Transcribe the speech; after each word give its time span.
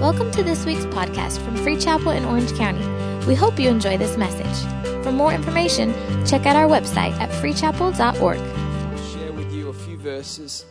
Welcome 0.00 0.30
to 0.30 0.42
this 0.42 0.64
week's 0.64 0.86
podcast 0.86 1.44
from 1.44 1.56
Free 1.56 1.76
Chapel 1.76 2.12
in 2.12 2.24
Orange 2.24 2.54
County. 2.54 2.82
We 3.26 3.34
hope 3.34 3.60
you 3.60 3.68
enjoy 3.68 3.98
this 3.98 4.16
message. 4.16 5.04
For 5.04 5.12
more 5.12 5.30
information, 5.30 5.92
check 6.26 6.46
out 6.46 6.56
our 6.56 6.66
website 6.66 7.12
at 7.20 7.28
freechapel.org. 7.28 8.38
I'll 8.38 8.96
share 9.12 9.30
with 9.32 9.52
you 9.52 9.68
a 9.68 9.74
few 9.74 9.98
verses, 9.98 10.64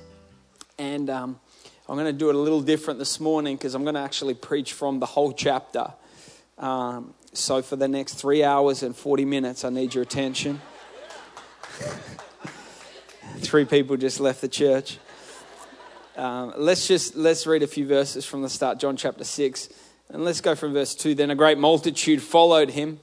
and 0.79 1.11
um, 1.11 1.39
I'm 1.87 1.95
going 1.95 2.07
to 2.07 2.11
do 2.11 2.29
it 2.29 2.35
a 2.35 2.39
little 2.39 2.63
different 2.63 2.97
this 2.97 3.19
morning 3.19 3.55
because 3.55 3.75
I'm 3.75 3.83
going 3.83 3.93
to 3.93 4.01
actually 4.01 4.33
preach 4.33 4.73
from 4.73 4.99
the 4.99 5.05
whole 5.05 5.31
chapter. 5.31 5.93
Um, 6.57 7.13
so, 7.31 7.61
for 7.61 7.75
the 7.75 7.87
next 7.87 8.15
three 8.15 8.43
hours 8.43 8.81
and 8.81 8.95
40 8.95 9.25
minutes, 9.25 9.63
I 9.63 9.69
need 9.69 9.93
your 9.93 10.01
attention. 10.01 10.59
Three 13.37 13.65
people 13.65 13.95
just 13.95 14.19
left 14.19 14.41
the 14.41 14.47
church. 14.47 14.97
Um, 16.19 16.53
let's 16.57 16.85
just 16.85 17.15
let's 17.15 17.47
read 17.47 17.63
a 17.63 17.67
few 17.67 17.87
verses 17.87 18.25
from 18.25 18.41
the 18.41 18.49
start, 18.49 18.77
John 18.77 18.97
chapter 18.97 19.23
six, 19.23 19.69
and 20.09 20.25
let's 20.25 20.41
go 20.41 20.53
from 20.53 20.73
verse 20.73 20.93
two. 20.93 21.15
Then 21.15 21.31
a 21.31 21.35
great 21.35 21.57
multitude 21.57 22.21
followed 22.21 22.71
him 22.71 22.99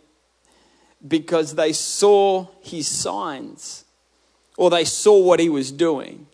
because 1.06 1.54
they 1.54 1.72
saw 1.72 2.48
his 2.60 2.86
signs, 2.86 3.86
or 4.58 4.68
they 4.68 4.84
saw 4.84 5.18
what 5.18 5.40
he 5.40 5.48
was 5.48 5.72
doing. 5.72 6.26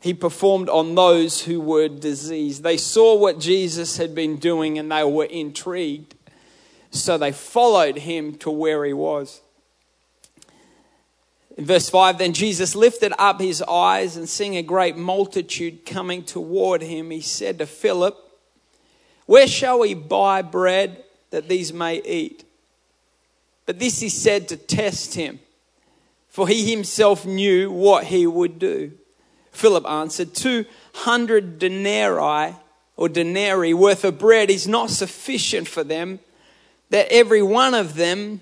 He 0.00 0.14
performed 0.14 0.70
on 0.70 0.94
those 0.94 1.42
who 1.42 1.60
were 1.60 1.88
diseased. 1.88 2.62
They 2.62 2.78
saw 2.78 3.14
what 3.14 3.38
Jesus 3.38 3.98
had 3.98 4.14
been 4.14 4.38
doing 4.38 4.78
and 4.78 4.90
they 4.90 5.04
were 5.04 5.26
intrigued. 5.26 6.14
So 6.90 7.18
they 7.18 7.32
followed 7.32 7.98
him 7.98 8.36
to 8.38 8.50
where 8.50 8.82
he 8.86 8.94
was. 8.94 9.42
In 11.56 11.66
verse 11.66 11.90
5, 11.90 12.18
then 12.18 12.32
Jesus 12.32 12.74
lifted 12.74 13.12
up 13.18 13.40
his 13.40 13.62
eyes 13.62 14.16
and 14.16 14.28
seeing 14.28 14.56
a 14.56 14.62
great 14.62 14.96
multitude 14.96 15.84
coming 15.84 16.24
toward 16.24 16.82
him, 16.82 17.10
he 17.10 17.20
said 17.20 17.58
to 17.58 17.66
Philip, 17.66 18.16
Where 19.26 19.46
shall 19.46 19.80
we 19.80 19.94
buy 19.94 20.42
bread 20.42 21.04
that 21.30 21.48
these 21.48 21.72
may 21.72 22.00
eat? 22.02 22.44
But 23.66 23.78
this 23.78 24.00
he 24.00 24.08
said 24.08 24.48
to 24.48 24.56
test 24.56 25.14
him, 25.14 25.40
for 26.28 26.48
he 26.48 26.70
himself 26.70 27.26
knew 27.26 27.70
what 27.70 28.04
he 28.04 28.26
would 28.26 28.58
do. 28.58 28.92
Philip 29.50 29.86
answered, 29.86 30.34
200 30.34 31.58
denarii 31.58 32.54
or 32.96 33.08
denarii 33.10 33.74
worth 33.74 34.04
of 34.04 34.18
bread 34.18 34.50
is 34.50 34.66
not 34.66 34.88
sufficient 34.88 35.68
for 35.68 35.84
them, 35.84 36.18
that 36.88 37.08
every 37.10 37.42
one 37.42 37.74
of 37.74 37.94
them 37.94 38.40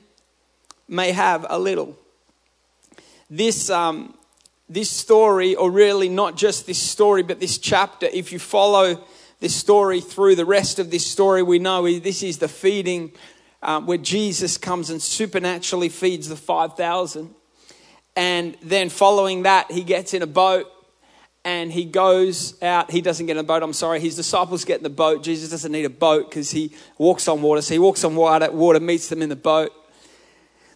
may 0.89 1.11
have 1.11 1.45
a 1.51 1.59
little 1.59 1.97
this, 3.31 3.71
um, 3.71 4.15
this 4.69 4.91
story, 4.91 5.55
or 5.55 5.71
really 5.71 6.09
not 6.09 6.37
just 6.37 6.67
this 6.67 6.83
story, 6.83 7.23
but 7.23 7.39
this 7.39 7.59
chapter, 7.59 8.07
if 8.13 8.33
you 8.33 8.39
follow 8.39 9.05
this 9.39 9.55
story 9.55 10.01
through 10.01 10.35
the 10.35 10.45
rest 10.45 10.79
of 10.79 10.91
this 10.91 11.07
story, 11.07 11.43
we 11.43 11.59
know 11.59 11.83
this 11.99 12.23
is 12.23 12.39
the 12.39 12.49
feeding 12.49 13.13
uh, 13.63 13.81
where 13.81 13.99
Jesus 13.99 14.59
comes 14.59 14.91
and 14.91 15.01
supernaturally 15.01 15.89
feeds 15.89 16.29
the 16.29 16.37
5,000. 16.37 17.35
And 18.17 18.57
then 18.63 18.89
following 18.89 19.45
that, 19.45 19.71
he 19.71 19.83
gets 19.83 20.13
in 20.13 20.23
a 20.23 20.27
boat 20.27 20.67
and 21.45 21.73
he 21.73 21.85
goes 21.85 22.61
out. 22.63 22.91
He 22.91 23.01
doesn't 23.01 23.27
get 23.27 23.33
in 23.33 23.39
a 23.39 23.45
boat, 23.45 23.63
I'm 23.63 23.73
sorry. 23.73 24.01
His 24.01 24.17
disciples 24.17 24.65
get 24.65 24.79
in 24.79 24.83
the 24.83 24.91
boat. 24.91 25.23
Jesus 25.23 25.51
doesn't 25.51 25.73
need 25.73 25.85
a 25.85 25.91
boat 25.91 26.29
because 26.29 26.51
he 26.51 26.75
walks 26.99 27.29
on 27.29 27.41
water. 27.41 27.63
So 27.63 27.73
he 27.73 27.79
walks 27.79 28.05
on 28.05 28.17
water, 28.17 28.51
water 28.51 28.81
meets 28.81 29.09
them 29.09 29.23
in 29.23 29.29
the 29.29 29.37
boat 29.37 29.73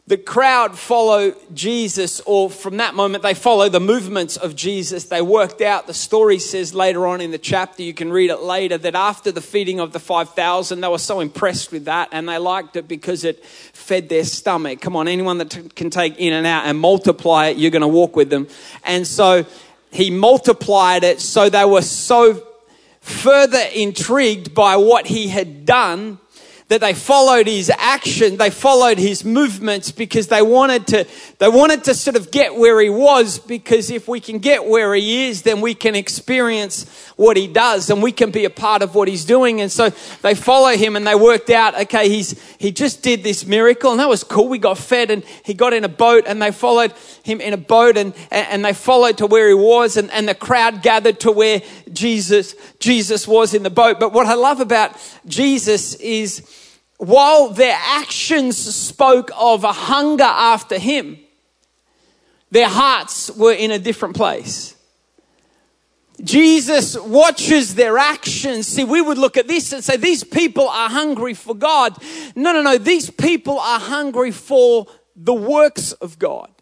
the 0.07 0.19
crowd 0.19 0.79
follow 0.79 1.33
Jesus, 1.55 2.21
or 2.27 2.51
from 2.51 2.77
that 2.77 2.95
moment, 2.95 3.23
they 3.23 3.33
follow 3.33 3.71
the 3.71 3.81
movements 3.81 4.37
of 4.37 4.55
Jesus. 4.55 5.05
They 5.05 5.23
worked 5.23 5.63
out, 5.63 5.87
the 5.87 5.95
story 5.95 6.39
says 6.39 6.75
later 6.75 7.07
on 7.07 7.23
in 7.23 7.31
the 7.31 7.39
chapter, 7.39 7.83
you 7.83 7.95
can 7.95 8.13
read 8.13 8.29
it 8.29 8.41
later, 8.41 8.77
that 8.77 8.95
after 8.95 9.33
the 9.33 9.41
feeding 9.41 9.81
of 9.81 9.95
the 9.95 9.99
5,000, 9.99 10.83
they 10.83 10.89
were 10.89 10.99
so 10.99 11.21
impressed 11.21 11.73
with 11.73 11.87
that 11.87 12.11
and 12.13 12.29
they 12.29 12.37
liked 12.37 12.77
it 12.77 12.87
because 12.87 13.25
it 13.25 13.43
fed 13.47 14.11
their 14.11 14.25
stomach. 14.25 14.83
Come 14.83 14.95
on, 14.95 15.09
anyone 15.09 15.39
that 15.39 15.49
t- 15.49 15.71
can 15.71 15.89
take 15.89 16.19
in 16.19 16.35
and 16.35 16.47
out 16.47 16.67
and 16.67 16.79
multiply 16.79 17.47
it, 17.47 17.57
you're 17.57 17.71
going 17.71 17.81
to 17.81 17.89
walk 17.89 18.15
with 18.15 18.29
them. 18.29 18.47
And 18.85 19.07
so 19.07 19.47
he 19.91 20.11
multiplied 20.11 21.03
it 21.03 21.23
so 21.23 21.49
they 21.49 21.65
were 21.65 21.81
so 21.81 22.47
further 23.01 23.63
intrigued 23.75 24.55
by 24.55 24.77
what 24.77 25.07
he 25.07 25.29
had 25.29 25.65
done 25.65 26.19
that 26.69 26.81
they 26.81 26.95
followed 26.95 27.47
his 27.47 27.71
action, 27.77 28.39
they 28.39 28.49
followed 28.49 28.97
his 28.97 29.23
movements 29.23 29.93
because 29.93 30.29
they 30.29 30.41
wanted 30.41 30.87
to, 30.87 31.07
they 31.39 31.49
wanted 31.49 31.85
to 31.85 31.95
sort 31.95 32.17
of 32.17 32.31
get 32.31 32.55
where 32.55 32.81
he 32.81 32.89
was 32.89 33.39
because 33.39 33.91
if 33.91 34.09
we 34.09 34.19
can 34.19 34.39
get 34.39 34.65
where 34.65 34.95
he 34.95 35.27
is, 35.27 35.43
then 35.43 35.61
we 35.61 35.75
can 35.75 35.95
experience 35.95 36.89
what 37.17 37.37
he 37.37 37.47
does 37.47 37.91
and 37.91 38.03
we 38.03 38.11
can 38.11 38.31
be 38.31 38.47
a 38.47 38.51
part 38.51 38.81
of 38.81 38.95
what 38.95 39.09
he's 39.09 39.27
doing. 39.27 39.61
And 39.61 39.71
so 39.71 39.91
they 40.23 40.35
follow 40.35 40.71
him 40.71 40.97
and 40.97 41.07
they 41.07 41.15
worked 41.15 41.51
out, 41.51 41.79
okay, 41.83 42.09
he's, 42.09 42.41
he 42.57 42.73
just 42.73 43.03
did 43.03 43.23
this 43.23 43.45
miracle 43.45 43.91
and 43.91 44.01
that 44.01 44.09
was 44.09 44.25
cool. 44.25 44.49
We 44.49 44.59
got 44.59 44.79
fed 44.79 45.11
and 45.11 45.23
he 45.45 45.53
got 45.53 45.75
in 45.75 45.85
a 45.85 45.89
boat 45.89 46.25
and 46.27 46.41
they 46.41 46.51
followed 46.51 46.95
him 47.25 47.43
in 47.43 47.53
a 47.53 47.59
boat 47.59 47.99
and, 47.99 48.15
and 48.31 48.65
they 48.65 48.73
followed 48.73 49.19
to 49.19 49.27
where 49.27 49.49
he 49.49 49.55
was 49.55 49.99
and, 49.99 50.11
and 50.13 50.27
the 50.27 50.35
crowd 50.35 50.83
gathered 50.83 51.21
to 51.21 51.31
where 51.31 51.61
Jesus, 51.95 52.55
Jesus 52.79 53.27
was 53.27 53.55
in 53.55 53.63
the 53.63 53.71
boat. 53.71 53.99
But 53.99 54.13
what 54.13 54.27
I 54.27 54.35
love 54.35 54.61
about 54.61 54.97
Jesus 55.27 55.95
is, 55.95 56.43
while 56.99 57.49
their 57.49 57.79
actions 57.81 58.57
spoke 58.57 59.31
of 59.37 59.65
a 59.65 59.73
hunger 59.73 60.25
after 60.25 60.79
him, 60.79 61.19
their 62.51 62.69
hearts 62.69 63.31
were 63.31 63.53
in 63.53 63.71
a 63.71 63.79
different 63.79 64.15
place. 64.15 64.77
Jesus 66.23 66.97
watches 66.97 67.75
their 67.75 67.99
actions. 67.99 68.69
See, 68.69 68.85
we 68.85 69.01
would 69.01 69.19
look 69.19 69.37
at 69.37 69.49
this 69.49 69.73
and 69.73 69.83
say, 69.83 69.97
these 69.97 70.23
people 70.23 70.69
are 70.69 70.89
hungry 70.89 71.35
for 71.35 71.55
God. 71.55 72.01
No, 72.37 72.53
no, 72.53 72.63
no. 72.63 72.79
These 72.79 73.11
people 73.11 73.59
are 73.59 73.81
hungry 73.81 74.31
for 74.31 74.87
the 75.17 75.35
works 75.35 75.93
of 75.93 76.19
God. 76.19 76.54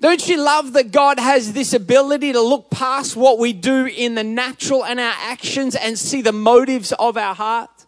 Don't 0.00 0.26
you 0.26 0.42
love 0.42 0.72
that 0.72 0.92
God 0.92 1.18
has 1.18 1.52
this 1.52 1.74
ability 1.74 2.32
to 2.32 2.40
look 2.40 2.70
past 2.70 3.16
what 3.16 3.38
we 3.38 3.52
do 3.52 3.84
in 3.84 4.14
the 4.14 4.24
natural 4.24 4.82
and 4.82 4.98
our 4.98 5.14
actions 5.20 5.76
and 5.76 5.98
see 5.98 6.22
the 6.22 6.32
motives 6.32 6.92
of 6.92 7.18
our 7.18 7.34
heart? 7.34 7.79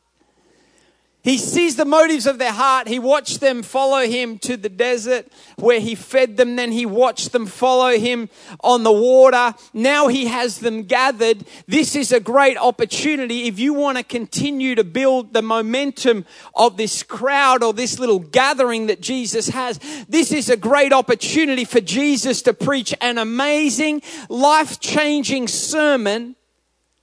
He 1.22 1.38
sees 1.38 1.76
the 1.76 1.84
motives 1.84 2.26
of 2.26 2.38
their 2.38 2.52
heart. 2.52 2.88
He 2.88 2.98
watched 2.98 3.40
them 3.40 3.62
follow 3.62 4.04
him 4.04 4.38
to 4.40 4.56
the 4.56 4.68
desert 4.68 5.28
where 5.56 5.78
he 5.78 5.94
fed 5.94 6.36
them. 6.36 6.56
Then 6.56 6.72
he 6.72 6.84
watched 6.84 7.30
them 7.30 7.46
follow 7.46 7.96
him 7.96 8.28
on 8.60 8.82
the 8.82 8.92
water. 8.92 9.54
Now 9.72 10.08
he 10.08 10.26
has 10.26 10.58
them 10.58 10.82
gathered. 10.82 11.44
This 11.68 11.94
is 11.94 12.10
a 12.10 12.18
great 12.18 12.58
opportunity 12.58 13.46
if 13.46 13.60
you 13.60 13.72
want 13.72 13.98
to 13.98 14.04
continue 14.04 14.74
to 14.74 14.82
build 14.82 15.32
the 15.32 15.42
momentum 15.42 16.24
of 16.56 16.76
this 16.76 17.04
crowd 17.04 17.62
or 17.62 17.72
this 17.72 18.00
little 18.00 18.18
gathering 18.18 18.88
that 18.88 19.00
Jesus 19.00 19.48
has. 19.48 19.78
This 20.08 20.32
is 20.32 20.50
a 20.50 20.56
great 20.56 20.92
opportunity 20.92 21.64
for 21.64 21.80
Jesus 21.80 22.42
to 22.42 22.52
preach 22.52 22.92
an 23.00 23.18
amazing, 23.18 24.02
life 24.28 24.80
changing 24.80 25.46
sermon 25.46 26.34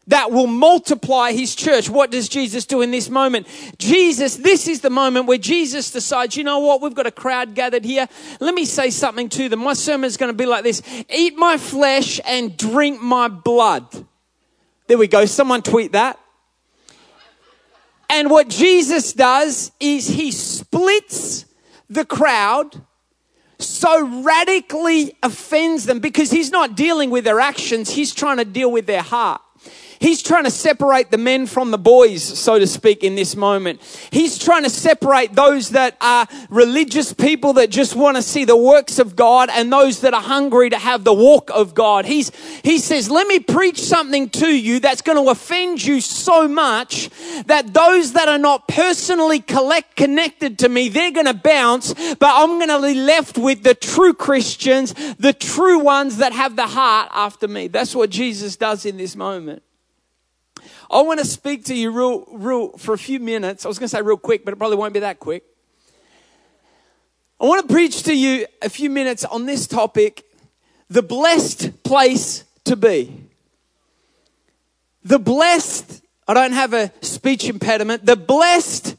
that 0.10 0.32
will 0.32 0.48
multiply 0.48 1.32
his 1.32 1.56
church. 1.56 1.90
What 1.90 2.12
does 2.12 2.28
Jesus 2.28 2.66
do 2.66 2.82
in 2.82 2.92
this 2.92 3.10
moment? 3.10 3.48
Jesus, 3.78 4.36
this 4.36 4.68
is 4.68 4.82
the 4.82 4.90
moment 4.90 5.28
where 5.28 5.38
Jesus 5.38 5.92
decides, 5.92 6.36
you 6.36 6.44
know 6.44 6.60
what, 6.60 6.82
we've 6.82 6.96
got 6.96 7.08
a 7.08 7.12
crowd 7.12 7.56
gathered 7.56 7.86
here. 7.86 8.08
Let 8.40 8.54
me 8.54 8.66
say 8.66 8.90
something 8.90 9.30
to 9.30 9.50
them. 9.50 9.60
My 9.60 9.74
sermon 9.74 10.08
is 10.08 10.18
going 10.18 10.32
to 10.32 10.38
be 10.38 10.46
like 10.46 10.64
this 10.64 10.82
Eat 11.10 11.38
my 11.38 11.58
flesh 11.58 12.20
and 12.26 12.58
drink 12.58 13.02
my 13.02 13.28
blood. 13.28 13.86
There 14.88 14.98
we 14.98 15.08
go. 15.08 15.26
Someone 15.26 15.62
tweet 15.62 15.92
that. 15.92 16.20
And 18.10 18.32
what 18.32 18.48
Jesus 18.48 19.14
does 19.14 19.72
is 19.80 20.08
he 20.08 20.32
splits 20.32 21.46
the 21.88 22.06
crowd 22.06 22.82
so 23.60 24.24
radically 24.24 25.16
offends 25.22 25.86
them 25.86 26.00
because 26.00 26.32
he's 26.32 26.50
not 26.50 26.76
dealing 26.76 27.12
with 27.12 27.26
their 27.26 27.40
actions, 27.40 27.92
he's 27.92 28.16
trying 28.16 28.38
to 28.38 28.46
deal 28.46 28.72
with 28.72 28.88
their 28.88 29.04
heart. 29.04 29.42
He's 30.00 30.24
trying 30.24 30.46
to 30.46 30.52
separate 30.52 31.12
the 31.12 31.18
men 31.18 31.46
from 31.46 31.72
the 31.72 31.78
boys, 31.78 32.24
so 32.24 32.58
to 32.58 32.66
speak, 32.66 33.04
in 33.04 33.16
this 33.16 33.36
moment. 33.36 33.82
He's 34.12 34.38
trying 34.38 34.64
to 34.64 34.70
separate 34.70 35.36
those 35.36 35.72
that 35.72 35.98
are 36.00 36.26
religious 36.50 37.12
people 37.12 37.54
that 37.54 37.70
just 37.70 37.98
want 37.98 38.16
to 38.16 38.24
see 38.24 38.46
the 38.46 38.56
works 38.56 38.98
of 38.98 39.18
God 39.18 39.50
and 39.52 39.72
those 39.72 40.02
that 40.02 40.14
are 40.14 40.22
hungry 40.22 40.70
to 40.70 40.78
have 40.78 41.04
the 41.04 41.14
walk 41.14 41.52
of 41.54 41.74
God. 41.74 42.06
He's, 42.06 42.32
he 42.64 42.80
says, 42.80 43.12
let 43.12 43.28
me 43.28 43.40
preach 43.40 43.82
something 43.82 44.30
to 44.30 44.48
you 44.48 44.80
that's 44.80 45.02
going 45.02 45.22
to 45.22 45.30
offend 45.30 45.84
you 45.84 46.00
so 46.00 46.48
much 46.48 47.10
that 47.48 47.74
those 47.74 48.14
that 48.14 48.30
are 48.30 48.38
not 48.38 48.70
personally 48.70 49.42
collect, 49.42 49.98
connected 49.98 50.60
to 50.60 50.70
me, 50.70 50.88
they're 50.88 51.12
going 51.12 51.26
to 51.26 51.34
bounce, 51.34 51.94
but 51.94 52.32
I'm 52.34 52.58
going 52.58 52.70
to 52.70 52.82
be 52.82 52.94
left 52.94 53.38
with 53.38 53.64
the 53.64 53.76
true 53.76 54.14
Christians, 54.14 54.94
the 55.16 55.34
true 55.34 55.80
ones 55.80 56.18
that 56.18 56.32
have 56.32 56.56
the 56.56 56.68
heart 56.68 57.10
after 57.14 57.50
me. 57.50 57.68
That's 57.68 57.94
what 57.94 58.10
Jesus 58.10 58.56
does 58.56 58.86
in 58.86 58.96
this 58.96 59.18
moment. 59.18 59.62
I 60.90 61.02
want 61.02 61.20
to 61.20 61.26
speak 61.26 61.66
to 61.66 61.76
you 61.76 61.92
real, 61.92 62.26
real, 62.32 62.70
for 62.78 62.94
a 62.94 62.98
few 62.98 63.20
minutes. 63.20 63.66
I 63.66 63.68
was 63.68 63.78
going 63.78 63.88
to 63.90 63.96
say 63.96 64.02
real 64.02 64.18
quick, 64.18 64.44
but 64.44 64.54
it 64.54 64.58
probably 64.58 64.78
won't 64.78 64.94
be 64.94 65.02
that 65.02 65.20
quick. 65.20 65.44
I 67.40 67.46
want 67.46 67.68
to 67.68 67.74
preach 67.74 68.04
to 68.04 68.14
you 68.14 68.48
a 68.62 68.70
few 68.70 68.90
minutes 68.90 69.24
on 69.26 69.46
this 69.46 69.68
topic 69.68 70.26
the 70.90 71.04
blessed 71.04 71.84
place 71.84 72.44
to 72.66 72.76
be. 72.76 73.14
The 75.04 75.20
blessed 75.20 76.02
I 76.30 76.36
don't 76.36 76.54
have 76.54 76.74
a 76.74 76.92
speech 77.02 77.50
impediment. 77.50 78.06
The 78.06 78.16
blessed 78.16 78.96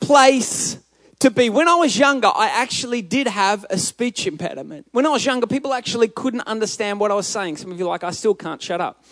place 0.00 0.78
to 1.18 1.30
be. 1.30 1.50
When 1.50 1.68
I 1.68 1.74
was 1.74 1.98
younger, 1.98 2.28
I 2.28 2.48
actually 2.48 3.02
did 3.02 3.26
have 3.26 3.66
a 3.68 3.76
speech 3.76 4.26
impediment. 4.26 4.86
When 4.92 5.04
I 5.04 5.10
was 5.10 5.26
younger, 5.26 5.46
people 5.46 5.74
actually 5.74 6.08
couldn't 6.08 6.46
understand 6.46 7.00
what 7.00 7.10
I 7.10 7.14
was 7.14 7.26
saying. 7.26 7.58
Some 7.58 7.70
of 7.70 7.78
you 7.78 7.86
like, 7.86 8.02
I 8.02 8.12
still 8.12 8.34
can't 8.34 8.62
shut 8.62 8.80
up. 8.80 9.04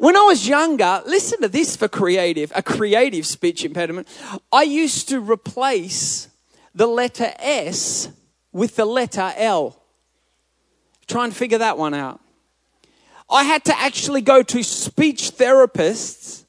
When 0.00 0.16
I 0.16 0.22
was 0.22 0.48
younger, 0.48 1.02
listen 1.04 1.42
to 1.42 1.48
this 1.48 1.76
for 1.76 1.86
creative, 1.86 2.50
a 2.54 2.62
creative 2.62 3.26
speech 3.26 3.66
impediment. 3.66 4.08
I 4.50 4.62
used 4.62 5.10
to 5.10 5.20
replace 5.20 6.28
the 6.74 6.86
letter 6.86 7.34
S 7.38 8.08
with 8.50 8.76
the 8.76 8.86
letter 8.86 9.34
L. 9.36 9.78
Try 11.06 11.24
and 11.24 11.36
figure 11.36 11.58
that 11.58 11.76
one 11.76 11.92
out. 11.92 12.18
I 13.28 13.44
had 13.44 13.62
to 13.66 13.78
actually 13.78 14.22
go 14.22 14.42
to 14.42 14.62
speech 14.62 15.32
therapists 15.32 16.46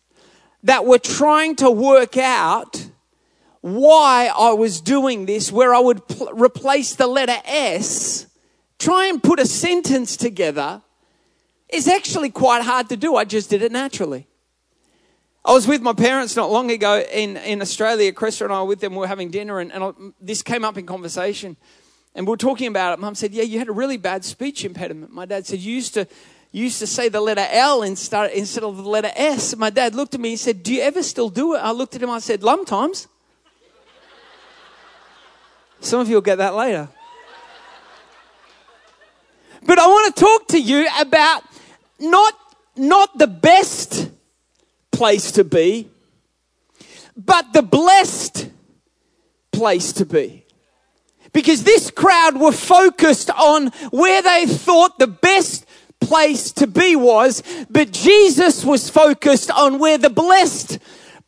that 0.64 0.86
were 0.86 0.98
trying 0.98 1.58
to 1.58 1.70
work 1.70 2.16
out 2.16 2.88
why 3.60 4.32
I 4.34 4.54
was 4.54 4.80
doing 4.80 5.26
this, 5.26 5.52
where 5.52 5.74
I 5.74 5.80
would 5.80 6.08
pl- 6.08 6.32
replace 6.32 6.96
the 6.96 7.08
letter 7.08 7.36
S, 7.44 8.28
try 8.80 9.08
and 9.08 9.22
put 9.22 9.42
a 9.42 9.46
sentence 9.46 10.16
together, 10.16 10.82
is 11.72 11.88
actually 11.88 12.30
quite 12.30 12.64
hard 12.64 12.90
to 12.90 12.98
do. 12.98 13.16
I 13.16 13.26
just 13.26 13.50
did 13.50 13.62
it 13.62 13.72
naturally. 13.72 14.28
I 15.44 15.54
was 15.54 15.68
with 15.68 15.82
my 15.82 15.94
parents 15.94 16.36
not 16.36 16.52
long 16.52 16.70
ago 16.70 17.04
in, 17.12 17.38
in 17.38 17.62
Australia. 17.62 18.12
Cressa 18.14 18.44
and 18.44 18.54
I 18.54 18.62
were 18.62 18.68
with 18.68 18.80
them. 18.80 18.94
We 18.94 19.00
were 19.00 19.08
having 19.08 19.32
dinner, 19.32 19.60
and, 19.60 19.72
and 19.72 19.84
I, 19.84 19.92
this 20.20 20.44
came 20.44 20.64
up 20.64 20.78
in 20.78 20.86
conversation. 20.86 21.58
And 22.14 22.28
we 22.28 22.32
were 22.32 22.38
talking 22.38 22.68
about 22.68 22.94
it. 22.94 23.00
Mum 23.00 23.16
said, 23.16 23.34
Yeah, 23.34 23.44
you 23.44 23.58
had 23.58 23.70
a 23.70 23.72
really 23.72 23.98
bad 23.98 24.24
speech 24.24 24.64
impediment. 24.66 25.12
My 25.12 25.26
dad 25.26 25.48
said, 25.48 25.60
You 25.60 25.74
used 25.74 25.96
to, 25.96 26.08
you 26.52 26.66
used 26.66 26.80
to 26.80 26.88
say 26.88 27.10
the 27.10 27.22
letter 27.22 27.48
L 27.50 27.82
instead, 27.82 28.32
instead 28.32 28.64
of 28.64 28.78
the 28.78 28.84
letter 28.84 29.12
S. 29.16 29.56
My 29.56 29.70
dad 29.72 29.96
looked 29.96 30.14
at 30.14 30.20
me 30.20 30.32
and 30.32 30.40
said, 30.40 30.62
Do 30.62 30.74
you 30.74 30.82
ever 30.82 31.02
still 31.02 31.30
do 31.30 31.56
it? 31.56 31.60
I 31.60 31.72
looked 31.72 31.96
at 31.96 32.04
him. 32.04 32.10
I 32.10 32.20
said, 32.20 32.42
Sometimes. 32.42 33.08
Some 35.80 36.02
of 36.02 36.10
you 36.10 36.16
will 36.16 36.22
get 36.22 36.38
that 36.38 36.54
later. 36.54 36.88
But 39.64 39.80
I 39.80 39.88
want 39.88 40.16
to 40.16 40.22
talk 40.22 40.48
to 40.50 40.60
you 40.60 40.88
about 41.00 41.51
not, 42.02 42.34
not 42.76 43.18
the 43.18 43.28
best 43.28 44.10
place 44.92 45.32
to 45.34 45.44
be, 45.44 45.90
but 47.16 47.54
the 47.54 47.62
blessed 47.62 48.50
place 49.52 49.94
to 49.94 50.06
be. 50.06 50.46
Because 51.34 51.64
this 51.64 51.92
crowd 51.92 52.40
were 52.40 52.52
focused 52.52 53.30
on 53.30 53.68
where 53.92 54.22
they 54.22 54.46
thought 54.46 55.00
the 55.00 55.08
best 55.08 55.66
place 56.02 56.52
to 56.54 56.68
be 56.68 56.96
was, 56.96 57.42
but 57.70 57.92
Jesus 57.92 58.66
was 58.66 58.90
focused 58.90 59.50
on 59.52 59.80
where 59.80 59.98
the 59.98 60.10
blessed 60.10 60.80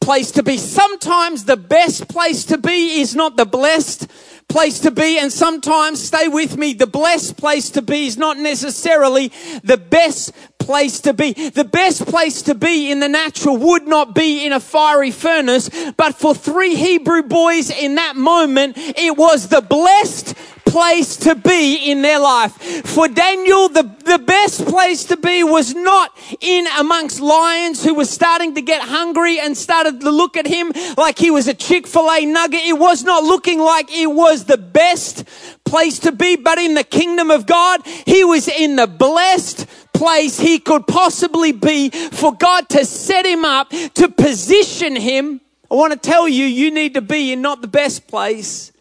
place 0.02 0.32
to 0.32 0.44
be. 0.44 0.58
Sometimes 0.58 1.46
the 1.46 1.56
best 1.56 2.10
place 2.10 2.44
to 2.46 2.58
be 2.58 3.00
is 3.00 3.16
not 3.16 3.38
the 3.38 3.46
blessed 3.46 4.08
place 4.54 4.82
to 4.82 4.92
be. 4.92 5.18
And 5.18 5.34
sometimes, 5.34 6.02
stay 6.02 6.28
with 6.28 6.58
me, 6.58 6.74
the 6.74 6.86
blessed 6.86 7.38
place 7.38 7.72
to 7.72 7.82
be 7.82 8.06
is 8.06 8.18
not 8.18 8.38
necessarily 8.38 9.32
the 9.64 9.78
best 9.78 10.32
place 10.60 11.02
to 11.02 11.14
be. 11.14 11.34
The 11.34 11.64
best 11.64 12.06
place 12.06 12.44
to 12.44 12.54
be 12.54 12.92
in 12.92 13.00
the 13.00 13.10
natural 13.10 13.58
would 13.58 13.88
not 13.88 14.14
be 14.14 14.46
in 14.46 14.54
a 14.54 14.60
fiery 14.60 15.10
furnace, 15.10 15.70
but 15.98 16.16
for 16.16 16.36
three 16.36 16.76
Hebrew 16.76 17.24
boys 17.24 17.72
in 17.72 17.96
that 17.96 18.16
moment, 18.16 18.78
it 18.78 19.18
was 19.18 19.48
the 19.48 19.62
blessed 19.62 20.36
place 20.74 21.18
to 21.18 21.36
be 21.36 21.92
in 21.92 22.02
their 22.02 22.18
life. 22.18 22.52
For 22.88 23.08
Daniel, 23.08 23.70
the, 23.70 23.84
the 23.84 24.18
best 24.18 24.66
place 24.66 25.04
to 25.06 25.18
be 25.18 25.44
was 25.44 25.76
not 25.76 26.18
in 26.42 26.66
amongst 26.80 27.20
lions 27.22 27.84
who 27.84 27.94
were 27.94 28.06
starting 28.06 28.56
to 28.56 28.62
get 28.62 28.82
hungry 28.82 29.40
and 29.40 29.56
started 29.56 30.02
to 30.02 30.10
look 30.10 30.36
at 30.36 30.48
him 30.48 30.72
like 30.98 31.20
he 31.20 31.30
was 31.30 31.48
a 31.48 31.54
Chick-fil-A 31.54 32.26
nugget. 32.26 32.62
It 32.64 32.80
was 32.80 33.04
not 33.04 33.24
looking 33.24 33.60
like 33.60 33.94
it 33.94 34.08
was 34.08 34.46
the 34.46 34.58
best 34.58 35.26
place 35.64 36.00
to 36.00 36.12
be, 36.12 36.38
but 36.38 36.58
in 36.58 36.74
the 36.74 36.84
kingdom 36.84 37.30
of 37.30 37.46
God, 37.46 37.86
he 37.86 38.24
was 38.24 38.48
in 38.48 38.76
the 38.76 38.88
blessed 38.88 39.68
place 39.94 40.40
he 40.40 40.58
could 40.58 40.88
possibly 40.88 41.52
be 41.52 41.92
for 41.92 42.34
God 42.34 42.68
to 42.70 42.84
set 42.84 43.28
him 43.28 43.46
up, 43.46 43.70
to 43.70 44.10
position 44.10 44.96
him. 44.96 45.40
I 45.70 45.76
want 45.76 45.94
to 45.94 46.00
tell 46.00 46.28
you, 46.28 46.46
you 46.46 46.72
need 46.72 46.96
to 46.96 47.02
be 47.02 47.32
in 47.32 47.44
not 47.44 47.62
the 47.62 47.68
best 47.68 48.08
place, 48.08 48.72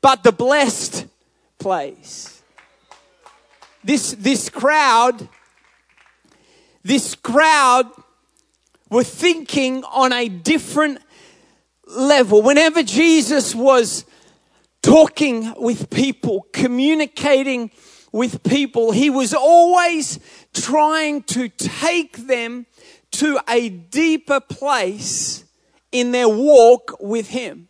but 0.00 0.24
the 0.24 0.32
blessed 0.32 1.06
place. 1.62 2.42
This, 3.84 4.12
this 4.18 4.48
crowd, 4.48 5.28
this 6.82 7.14
crowd 7.14 7.86
were 8.90 9.04
thinking 9.04 9.84
on 9.84 10.12
a 10.12 10.28
different 10.28 10.98
level. 11.86 12.42
Whenever 12.42 12.82
Jesus 12.82 13.54
was 13.54 14.04
talking 14.82 15.54
with 15.56 15.88
people, 15.88 16.46
communicating 16.52 17.70
with 18.10 18.42
people, 18.42 18.90
he 18.90 19.08
was 19.08 19.32
always 19.32 20.18
trying 20.52 21.22
to 21.22 21.48
take 21.48 22.26
them 22.26 22.66
to 23.12 23.38
a 23.48 23.68
deeper 23.68 24.40
place 24.40 25.44
in 25.92 26.10
their 26.10 26.28
walk 26.28 26.96
with 27.00 27.28
him 27.28 27.68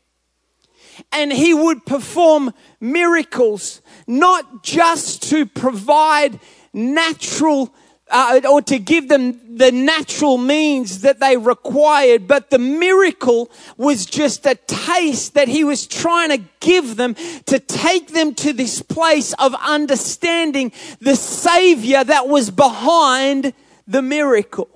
and 1.11 1.33
he 1.33 1.55
would 1.55 1.85
perform 1.85 2.53
miracles, 2.81 3.82
not 4.13 4.63
just 4.63 5.23
to 5.31 5.47
provide 5.47 6.39
natural 6.75 7.75
uh, 8.11 8.43
or 8.51 8.61
to 8.61 8.79
give 8.79 9.09
them 9.09 9.57
the 9.57 9.73
natural 9.73 10.37
means 10.37 11.01
that 11.01 11.19
they 11.19 11.35
required, 11.39 12.29
but 12.29 12.51
the 12.51 12.59
miracle 12.59 13.51
was 13.79 14.05
just 14.05 14.45
a 14.45 14.55
taste 14.55 15.33
that 15.33 15.49
he 15.49 15.65
was 15.65 15.87
trying 15.87 16.29
to 16.29 16.45
give 16.61 16.97
them 16.97 17.15
to 17.47 17.59
take 17.59 18.09
them 18.09 18.35
to 18.35 18.53
this 18.53 18.83
place 18.83 19.33
of 19.39 19.55
understanding 19.55 20.73
the 21.01 21.17
Savior 21.17 22.05
that 22.05 22.29
was 22.29 22.51
behind 22.51 23.55
the 23.87 24.03
miracle. 24.03 24.69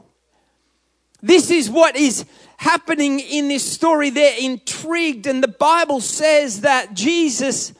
This 1.20 1.50
is 1.50 1.68
what 1.68 1.94
is 1.94 2.24
happening 2.56 3.20
in 3.20 3.48
this 3.48 3.70
story. 3.70 4.08
They're 4.08 4.40
intrigued, 4.40 5.26
and 5.26 5.42
the 5.42 5.48
Bible 5.48 6.00
says 6.00 6.62
that 6.62 6.94
Jesus 6.94 7.74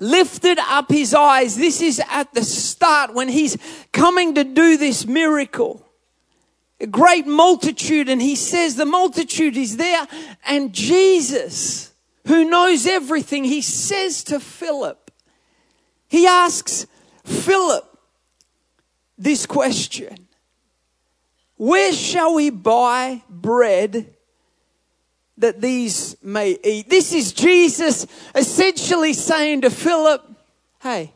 lifted 0.00 0.58
up 0.58 0.90
his 0.90 1.14
eyes. 1.14 1.56
This 1.56 1.80
is 1.80 2.00
at 2.10 2.32
the 2.34 2.44
start 2.44 3.14
when 3.14 3.28
he's 3.28 3.56
coming 3.92 4.34
to 4.34 4.44
do 4.44 4.76
this 4.76 5.06
miracle. 5.06 5.84
A 6.80 6.86
great 6.86 7.26
multitude, 7.26 8.08
and 8.08 8.22
he 8.22 8.36
says 8.36 8.76
the 8.76 8.86
multitude 8.86 9.56
is 9.56 9.76
there, 9.76 10.06
and 10.46 10.72
Jesus, 10.72 11.92
who 12.26 12.48
knows 12.48 12.86
everything, 12.86 13.44
he 13.44 13.62
says 13.62 14.22
to 14.24 14.38
Philip, 14.38 15.10
he 16.06 16.26
asks 16.26 16.86
Philip 17.24 17.84
this 19.18 19.44
question 19.44 20.28
where 21.58 21.92
shall 21.92 22.34
we 22.34 22.50
buy 22.50 23.22
bread 23.28 24.14
that 25.38 25.60
these 25.60 26.16
may 26.22 26.58
eat? 26.62 26.88
This 26.88 27.12
is 27.12 27.32
Jesus 27.32 28.06
essentially 28.34 29.12
saying 29.12 29.62
to 29.62 29.70
Philip, 29.70 30.24
Hey, 30.82 31.12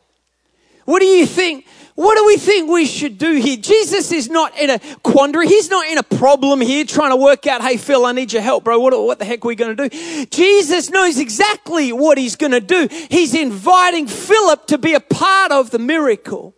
what 0.85 0.99
do 0.99 1.05
you 1.05 1.25
think? 1.25 1.65
What 1.95 2.17
do 2.17 2.25
we 2.25 2.37
think 2.37 2.71
we 2.71 2.85
should 2.85 3.19
do 3.19 3.33
here? 3.33 3.55
Jesus 3.55 4.11
is 4.11 4.27
not 4.27 4.57
in 4.57 4.71
a 4.71 4.79
quandary. 5.03 5.47
He's 5.47 5.69
not 5.69 5.87
in 5.87 5.99
a 5.99 6.03
problem 6.03 6.59
here 6.59 6.85
trying 6.85 7.11
to 7.11 7.15
work 7.15 7.45
out, 7.45 7.61
hey, 7.61 7.77
Phil, 7.77 8.03
I 8.05 8.13
need 8.13 8.33
your 8.33 8.41
help, 8.41 8.63
bro. 8.63 8.79
What, 8.79 8.99
what 8.99 9.19
the 9.19 9.25
heck 9.25 9.45
are 9.45 9.47
we 9.47 9.55
going 9.55 9.77
to 9.77 9.89
do? 9.89 10.25
Jesus 10.25 10.89
knows 10.89 11.19
exactly 11.19 11.93
what 11.93 12.17
he's 12.17 12.35
going 12.35 12.51
to 12.51 12.59
do. 12.59 12.87
He's 13.11 13.35
inviting 13.35 14.07
Philip 14.07 14.65
to 14.67 14.79
be 14.79 14.95
a 14.95 14.99
part 14.99 15.51
of 15.51 15.69
the 15.69 15.77
miracle. 15.77 16.55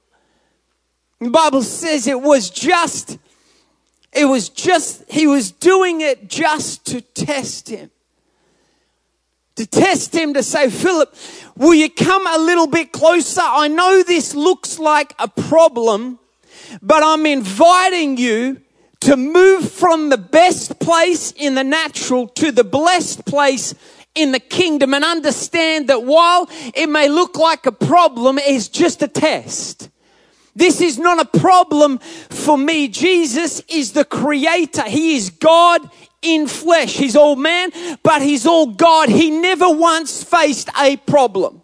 The 1.20 1.30
Bible 1.30 1.64
says 1.64 2.08
it 2.08 2.22
was 2.22 2.50
just 2.50 3.18
it 4.16 4.26
was 4.26 4.50
just, 4.50 5.04
he 5.12 5.28
was 5.28 5.52
doing 5.52 6.02
it 6.02 6.30
just 6.30 6.86
to 6.88 7.02
test 7.02 7.70
him. 7.70 7.92
To 9.58 9.66
test 9.66 10.14
him 10.14 10.34
to 10.34 10.44
say, 10.44 10.70
Philip, 10.70 11.14
will 11.56 11.74
you 11.74 11.90
come 11.90 12.26
a 12.28 12.38
little 12.38 12.68
bit 12.68 12.92
closer? 12.92 13.42
I 13.44 13.68
know 13.68 14.04
this 14.04 14.36
looks 14.36 14.80
like 14.80 15.14
a 15.20 15.28
problem, 15.28 16.20
but 16.82 17.04
I'm 17.04 17.26
inviting 17.26 18.18
you 18.18 18.62
to 19.02 19.16
move 19.16 19.72
from 19.72 20.10
the 20.10 20.18
best 20.18 20.80
place 20.80 21.32
in 21.34 21.56
the 21.56 21.64
natural 21.64 22.28
to 22.30 22.52
the 22.52 22.64
blessed 22.64 23.26
place 23.26 23.76
in 24.16 24.32
the 24.32 24.40
kingdom 24.40 24.94
and 24.94 25.04
understand 25.04 25.90
that 25.90 26.04
while 26.04 26.50
it 26.74 26.88
may 26.88 27.10
look 27.10 27.38
like 27.38 27.66
a 27.66 27.72
problem, 27.72 28.40
it's 28.40 28.70
just 28.70 29.02
a 29.04 29.08
test. 29.08 29.90
This 30.56 30.80
is 30.80 30.98
not 30.98 31.20
a 31.20 31.40
problem 31.40 31.98
for 32.30 32.58
me. 32.58 32.88
Jesus 32.88 33.62
is 33.68 33.92
the 33.92 34.06
creator. 34.06 34.84
He 34.84 35.18
is 35.18 35.30
God 35.30 35.90
in 36.22 36.48
flesh. 36.48 36.96
He's 36.96 37.16
all 37.16 37.36
man, 37.36 37.72
but 38.04 38.22
he's 38.22 38.46
all 38.46 38.68
God. 38.68 39.10
He 39.10 39.30
never 39.30 39.70
once 39.70 40.24
faced 40.24 40.70
a 40.80 40.96
problem. 40.98 41.62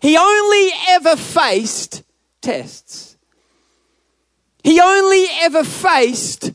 He 0.00 0.16
only 0.16 0.70
ever 0.90 1.16
faced 1.16 2.04
tests. 2.40 3.16
He 4.62 4.80
only 4.80 5.26
ever 5.42 5.64
faced 5.64 6.52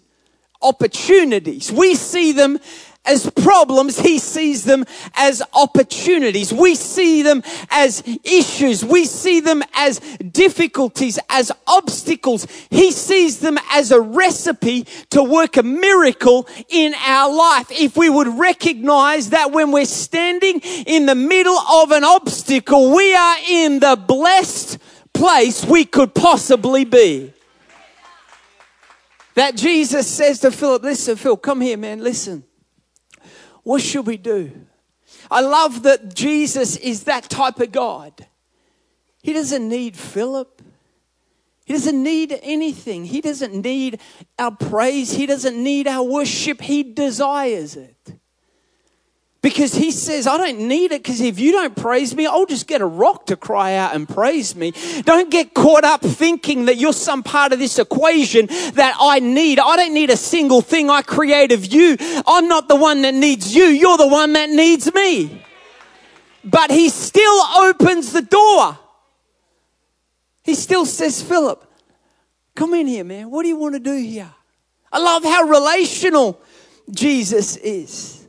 opportunities. 0.61 1.71
We 1.71 1.95
see 1.95 2.31
them 2.31 2.59
as 3.03 3.27
problems, 3.31 3.99
he 3.99 4.19
sees 4.19 4.63
them 4.63 4.85
as 5.15 5.41
opportunities. 5.53 6.53
We 6.53 6.75
see 6.75 7.23
them 7.23 7.41
as 7.71 8.03
issues. 8.23 8.85
We 8.85 9.05
see 9.05 9.39
them 9.39 9.63
as 9.73 9.99
difficulties, 9.99 11.17
as 11.27 11.51
obstacles. 11.65 12.45
He 12.69 12.91
sees 12.91 13.39
them 13.39 13.57
as 13.71 13.91
a 13.91 13.99
recipe 13.99 14.83
to 15.09 15.23
work 15.23 15.57
a 15.57 15.63
miracle 15.63 16.47
in 16.69 16.93
our 16.93 17.33
life. 17.33 17.71
If 17.71 17.97
we 17.97 18.07
would 18.07 18.27
recognize 18.27 19.31
that 19.31 19.51
when 19.51 19.71
we're 19.71 19.85
standing 19.85 20.59
in 20.59 21.07
the 21.07 21.15
middle 21.15 21.57
of 21.57 21.91
an 21.91 22.03
obstacle, 22.03 22.93
we 22.95 23.15
are 23.15 23.37
in 23.49 23.79
the 23.79 23.95
blessed 23.95 24.77
place 25.11 25.65
we 25.65 25.85
could 25.85 26.13
possibly 26.13 26.85
be. 26.85 27.33
That 29.33 29.55
Jesus 29.55 30.05
says 30.07 30.39
to 30.41 30.51
Philip, 30.51 30.83
listen, 30.83 31.15
Phil, 31.15 31.37
come 31.37 31.61
here, 31.61 31.77
man, 31.77 32.03
listen. 32.03 32.43
What 33.63 33.81
should 33.81 34.07
we 34.07 34.17
do? 34.17 34.51
I 35.29 35.41
love 35.41 35.83
that 35.83 36.13
Jesus 36.15 36.77
is 36.77 37.03
that 37.03 37.29
type 37.29 37.59
of 37.59 37.71
God. 37.71 38.27
He 39.21 39.33
doesn't 39.33 39.67
need 39.67 39.95
Philip. 39.95 40.61
He 41.65 41.73
doesn't 41.73 42.01
need 42.01 42.37
anything. 42.41 43.05
He 43.05 43.21
doesn't 43.21 43.53
need 43.53 43.99
our 44.39 44.51
praise. 44.51 45.11
He 45.13 45.25
doesn't 45.25 45.61
need 45.61 45.87
our 45.87 46.03
worship. 46.03 46.61
He 46.61 46.83
desires 46.83 47.75
it. 47.75 48.19
Because 49.41 49.73
he 49.73 49.89
says, 49.89 50.27
I 50.27 50.37
don't 50.37 50.67
need 50.67 50.91
it 50.91 51.01
because 51.01 51.19
if 51.19 51.39
you 51.39 51.51
don't 51.51 51.75
praise 51.75 52.15
me, 52.15 52.27
I'll 52.27 52.45
just 52.45 52.67
get 52.67 52.79
a 52.79 52.85
rock 52.85 53.25
to 53.27 53.35
cry 53.35 53.73
out 53.73 53.95
and 53.95 54.07
praise 54.07 54.55
me. 54.55 54.71
Don't 55.03 55.31
get 55.31 55.55
caught 55.55 55.83
up 55.83 56.01
thinking 56.01 56.65
that 56.65 56.77
you're 56.77 56.93
some 56.93 57.23
part 57.23 57.51
of 57.51 57.57
this 57.57 57.79
equation 57.79 58.45
that 58.45 58.95
I 58.99 59.19
need. 59.19 59.57
I 59.59 59.77
don't 59.77 59.95
need 59.95 60.11
a 60.11 60.17
single 60.17 60.61
thing 60.61 60.91
I 60.91 61.01
create 61.01 61.51
of 61.51 61.65
you. 61.65 61.97
I'm 62.27 62.47
not 62.47 62.67
the 62.67 62.75
one 62.75 63.01
that 63.01 63.15
needs 63.15 63.55
you. 63.55 63.63
You're 63.63 63.97
the 63.97 64.07
one 64.07 64.33
that 64.33 64.51
needs 64.51 64.93
me. 64.93 65.43
But 66.43 66.69
he 66.69 66.89
still 66.89 67.41
opens 67.57 68.11
the 68.11 68.21
door. 68.21 68.77
He 70.43 70.53
still 70.53 70.85
says, 70.85 71.23
Philip, 71.23 71.65
come 72.55 72.75
in 72.75 72.85
here, 72.85 73.03
man. 73.03 73.31
What 73.31 73.41
do 73.41 73.47
you 73.47 73.57
want 73.57 73.73
to 73.73 73.79
do 73.79 73.95
here? 73.95 74.31
I 74.91 74.99
love 74.99 75.23
how 75.23 75.43
relational 75.43 76.39
Jesus 76.91 77.57
is. 77.57 78.20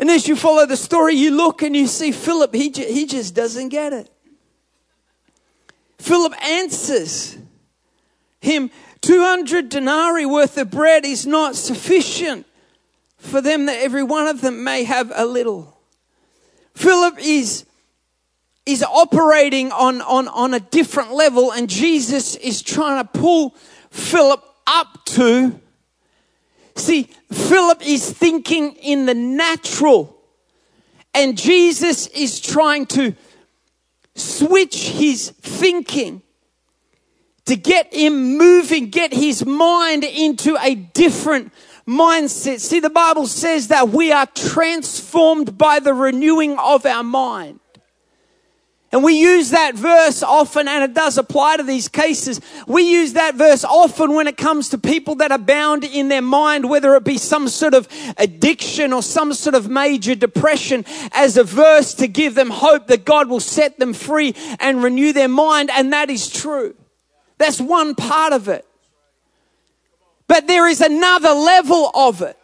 And 0.00 0.10
as 0.10 0.26
you 0.26 0.34
follow 0.34 0.64
the 0.64 0.78
story, 0.78 1.14
you 1.14 1.30
look 1.30 1.60
and 1.60 1.76
you 1.76 1.86
see 1.86 2.10
Philip, 2.10 2.54
he, 2.54 2.70
he 2.70 3.04
just 3.04 3.34
doesn't 3.34 3.68
get 3.68 3.92
it. 3.92 4.08
Philip 5.98 6.32
answers 6.42 7.36
him 8.40 8.70
200 9.02 9.68
denarii 9.68 10.24
worth 10.24 10.56
of 10.56 10.70
bread 10.70 11.04
is 11.04 11.26
not 11.26 11.54
sufficient 11.54 12.46
for 13.18 13.42
them 13.42 13.66
that 13.66 13.78
every 13.82 14.02
one 14.02 14.26
of 14.26 14.40
them 14.40 14.64
may 14.64 14.84
have 14.84 15.12
a 15.14 15.26
little. 15.26 15.78
Philip 16.74 17.18
is, 17.20 17.66
is 18.64 18.82
operating 18.82 19.70
on, 19.70 20.00
on, 20.00 20.28
on 20.28 20.54
a 20.54 20.60
different 20.60 21.12
level, 21.12 21.52
and 21.52 21.68
Jesus 21.68 22.36
is 22.36 22.62
trying 22.62 23.04
to 23.04 23.18
pull 23.20 23.54
Philip 23.90 24.42
up 24.66 25.04
to 25.04 25.60
See, 26.80 27.10
Philip 27.30 27.86
is 27.86 28.10
thinking 28.10 28.72
in 28.76 29.04
the 29.04 29.14
natural, 29.14 30.16
and 31.12 31.36
Jesus 31.36 32.06
is 32.08 32.40
trying 32.40 32.86
to 32.86 33.14
switch 34.14 34.88
his 34.88 35.28
thinking 35.30 36.22
to 37.44 37.56
get 37.56 37.92
him 37.92 38.38
moving, 38.38 38.88
get 38.88 39.12
his 39.12 39.44
mind 39.44 40.04
into 40.04 40.56
a 40.60 40.74
different 40.74 41.52
mindset. 41.86 42.60
See, 42.60 42.80
the 42.80 42.88
Bible 42.88 43.26
says 43.26 43.68
that 43.68 43.90
we 43.90 44.10
are 44.10 44.26
transformed 44.26 45.58
by 45.58 45.80
the 45.80 45.92
renewing 45.92 46.58
of 46.58 46.86
our 46.86 47.04
mind. 47.04 47.60
And 48.92 49.04
we 49.04 49.20
use 49.20 49.50
that 49.50 49.76
verse 49.76 50.20
often, 50.20 50.66
and 50.66 50.82
it 50.82 50.94
does 50.94 51.16
apply 51.16 51.58
to 51.58 51.62
these 51.62 51.86
cases. 51.86 52.40
We 52.66 52.82
use 52.82 53.12
that 53.12 53.36
verse 53.36 53.62
often 53.62 54.14
when 54.14 54.26
it 54.26 54.36
comes 54.36 54.70
to 54.70 54.78
people 54.78 55.14
that 55.16 55.30
are 55.30 55.38
bound 55.38 55.84
in 55.84 56.08
their 56.08 56.22
mind, 56.22 56.68
whether 56.68 56.96
it 56.96 57.04
be 57.04 57.16
some 57.16 57.48
sort 57.48 57.74
of 57.74 57.86
addiction 58.18 58.92
or 58.92 59.00
some 59.00 59.32
sort 59.32 59.54
of 59.54 59.68
major 59.68 60.16
depression, 60.16 60.84
as 61.12 61.36
a 61.36 61.44
verse 61.44 61.94
to 61.94 62.08
give 62.08 62.34
them 62.34 62.50
hope 62.50 62.88
that 62.88 63.04
God 63.04 63.28
will 63.28 63.38
set 63.38 63.78
them 63.78 63.92
free 63.92 64.34
and 64.58 64.82
renew 64.82 65.12
their 65.12 65.28
mind. 65.28 65.70
And 65.72 65.92
that 65.92 66.10
is 66.10 66.28
true. 66.28 66.74
That's 67.38 67.60
one 67.60 67.94
part 67.94 68.32
of 68.32 68.48
it. 68.48 68.66
But 70.26 70.48
there 70.48 70.66
is 70.66 70.80
another 70.80 71.30
level 71.30 71.92
of 71.94 72.22
it 72.22 72.36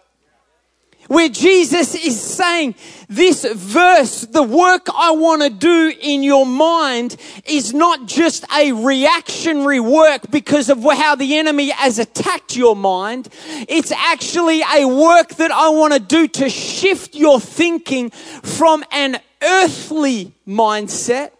where 1.08 1.28
Jesus 1.28 1.94
is 1.94 2.20
saying, 2.20 2.74
this 3.08 3.44
verse, 3.44 4.22
the 4.22 4.42
work 4.42 4.86
I 4.94 5.12
want 5.12 5.42
to 5.42 5.50
do 5.50 5.92
in 6.00 6.22
your 6.22 6.44
mind 6.44 7.16
is 7.44 7.72
not 7.72 8.06
just 8.06 8.44
a 8.52 8.72
reactionary 8.72 9.80
work 9.80 10.30
because 10.30 10.68
of 10.68 10.82
how 10.82 11.14
the 11.14 11.36
enemy 11.36 11.70
has 11.70 11.98
attacked 11.98 12.56
your 12.56 12.74
mind. 12.74 13.28
It's 13.68 13.92
actually 13.92 14.62
a 14.62 14.86
work 14.86 15.28
that 15.36 15.50
I 15.50 15.68
want 15.70 15.92
to 15.94 16.00
do 16.00 16.26
to 16.28 16.48
shift 16.48 17.14
your 17.14 17.40
thinking 17.40 18.10
from 18.10 18.84
an 18.90 19.18
earthly 19.42 20.32
mindset 20.46 21.30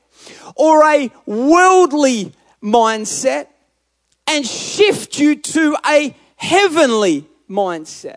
or 0.55 0.85
a 0.85 1.11
worldly 1.27 2.33
mindset 2.63 3.49
and 4.27 4.47
shift 4.47 5.19
you 5.19 5.37
to 5.37 5.77
a 5.87 6.15
heavenly 6.37 7.27
mindset. 7.49 8.17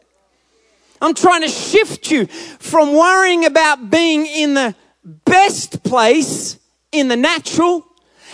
I'm 1.01 1.13
trying 1.13 1.41
to 1.41 1.49
shift 1.49 2.11
you 2.11 2.25
from 2.25 2.93
worrying 2.93 3.45
about 3.45 3.89
being 3.89 4.25
in 4.25 4.53
the 4.53 4.75
best 5.25 5.83
place 5.83 6.57
in 6.91 7.07
the 7.07 7.15
natural 7.15 7.85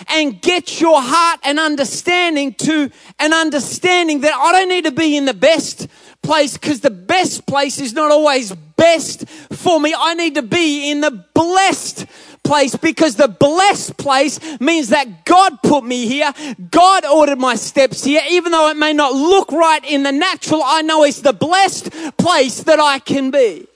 and 0.10 0.42
get 0.42 0.82
your 0.82 1.02
heart 1.02 1.40
and 1.44 1.60
understanding 1.60 2.54
to 2.54 2.90
an 3.20 3.34
understanding 3.34 4.22
that 4.22 4.34
I 4.34 4.52
don't 4.52 4.70
need 4.70 4.86
to 4.86 4.92
be 4.92 5.16
in 5.16 5.26
the 5.26 5.34
best 5.34 5.88
place 6.22 6.58
because 6.58 6.82
the 6.82 6.90
best 6.90 7.46
place 7.46 7.80
is 7.80 7.94
not 7.94 8.12
always 8.12 8.52
best 8.52 9.28
for 9.30 9.80
me. 9.80 9.94
I 9.98 10.14
need 10.16 10.36
to 10.36 10.42
be 10.42 10.90
in 10.92 11.02
the 11.02 11.26
blessed 11.34 12.06
place 12.46 12.76
because 12.76 13.16
the 13.16 13.28
blessed 13.28 13.98
place 13.98 14.40
means 14.62 14.90
that 14.90 15.26
God 15.26 15.62
put 15.62 15.84
me 15.84 16.08
here. 16.08 16.32
God 16.72 17.06
ordered 17.06 17.40
my 17.40 17.56
steps 17.56 18.04
here. 18.04 18.22
Even 18.30 18.52
though 18.52 18.70
it 18.70 18.78
may 18.78 18.94
not 18.94 19.14
look 19.14 19.52
right 19.52 19.84
in 19.84 20.04
the 20.04 20.12
natural, 20.12 20.62
I 20.64 20.82
know 20.82 21.04
it's 21.04 21.22
the 21.22 21.34
blessed 21.34 21.92
place 22.18 22.64
that 22.64 22.80
I 22.80 23.00
can 23.00 23.32
be. 23.32 23.68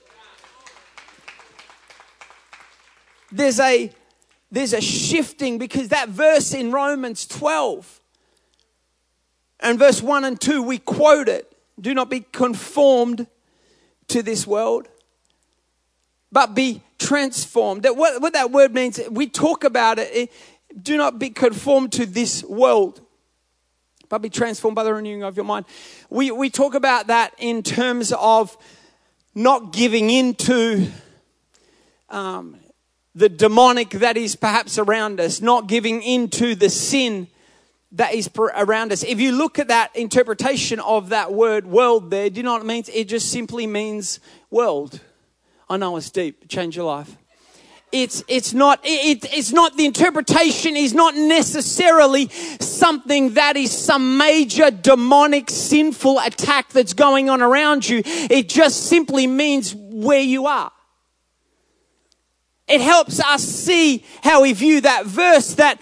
There's 3.32 3.60
a 3.60 3.92
there's 4.50 4.72
a 4.72 4.80
shifting 4.80 5.58
because 5.58 5.88
that 5.88 6.08
verse 6.08 6.52
in 6.52 6.72
Romans 6.72 7.26
12 7.26 8.00
and 9.60 9.78
verse 9.78 10.02
1 10.02 10.24
and 10.24 10.40
2 10.40 10.62
we 10.62 10.78
quote 10.78 11.28
it. 11.28 11.46
Do 11.80 11.94
not 11.94 12.10
be 12.10 12.20
conformed 12.20 13.26
to 14.08 14.22
this 14.22 14.46
world, 14.46 14.88
but 16.32 16.54
be 16.54 16.82
transformed. 17.00 17.82
That 17.82 17.96
what, 17.96 18.22
what 18.22 18.34
that 18.34 18.52
word 18.52 18.72
means, 18.72 19.00
we 19.10 19.26
talk 19.26 19.64
about 19.64 19.98
it, 19.98 20.14
it, 20.14 20.32
do 20.80 20.96
not 20.96 21.18
be 21.18 21.30
conformed 21.30 21.92
to 21.92 22.06
this 22.06 22.44
world, 22.44 23.00
but 24.08 24.18
be 24.22 24.30
transformed 24.30 24.76
by 24.76 24.84
the 24.84 24.94
renewing 24.94 25.24
of 25.24 25.36
your 25.36 25.44
mind. 25.44 25.66
We, 26.10 26.30
we 26.30 26.50
talk 26.50 26.74
about 26.74 27.08
that 27.08 27.34
in 27.38 27.64
terms 27.64 28.12
of 28.12 28.56
not 29.34 29.72
giving 29.72 30.10
into 30.10 30.88
um, 32.08 32.56
the 33.14 33.28
demonic 33.28 33.90
that 33.90 34.16
is 34.16 34.36
perhaps 34.36 34.78
around 34.78 35.20
us, 35.20 35.40
not 35.40 35.66
giving 35.66 36.02
into 36.02 36.54
the 36.54 36.68
sin 36.68 37.26
that 37.92 38.14
is 38.14 38.30
around 38.36 38.92
us. 38.92 39.02
If 39.02 39.18
you 39.20 39.32
look 39.32 39.58
at 39.58 39.68
that 39.68 39.94
interpretation 39.96 40.78
of 40.78 41.08
that 41.08 41.32
word 41.32 41.66
world 41.66 42.10
there, 42.10 42.30
do 42.30 42.36
you 42.36 42.42
know 42.44 42.52
what 42.52 42.62
it 42.62 42.66
means? 42.66 42.88
It 42.88 43.08
just 43.08 43.32
simply 43.32 43.66
means 43.66 44.20
world. 44.50 45.00
I 45.70 45.76
know 45.76 45.96
it's 45.96 46.10
deep. 46.10 46.48
Change 46.48 46.76
your 46.76 46.84
life. 46.84 47.16
It's, 47.92 48.24
it's 48.26 48.52
not, 48.52 48.80
it, 48.82 49.24
it's 49.32 49.52
not, 49.52 49.76
the 49.76 49.84
interpretation 49.84 50.76
is 50.76 50.92
not 50.92 51.14
necessarily 51.16 52.28
something 52.28 53.34
that 53.34 53.56
is 53.56 53.70
some 53.70 54.16
major 54.16 54.72
demonic 54.72 55.48
sinful 55.48 56.18
attack 56.18 56.70
that's 56.70 56.92
going 56.92 57.30
on 57.30 57.40
around 57.40 57.88
you. 57.88 58.02
It 58.04 58.48
just 58.48 58.86
simply 58.86 59.28
means 59.28 59.74
where 59.74 60.20
you 60.20 60.46
are. 60.46 60.72
It 62.66 62.80
helps 62.80 63.20
us 63.20 63.42
see 63.42 64.04
how 64.22 64.42
we 64.42 64.52
view 64.52 64.80
that 64.80 65.06
verse 65.06 65.54
that 65.54 65.80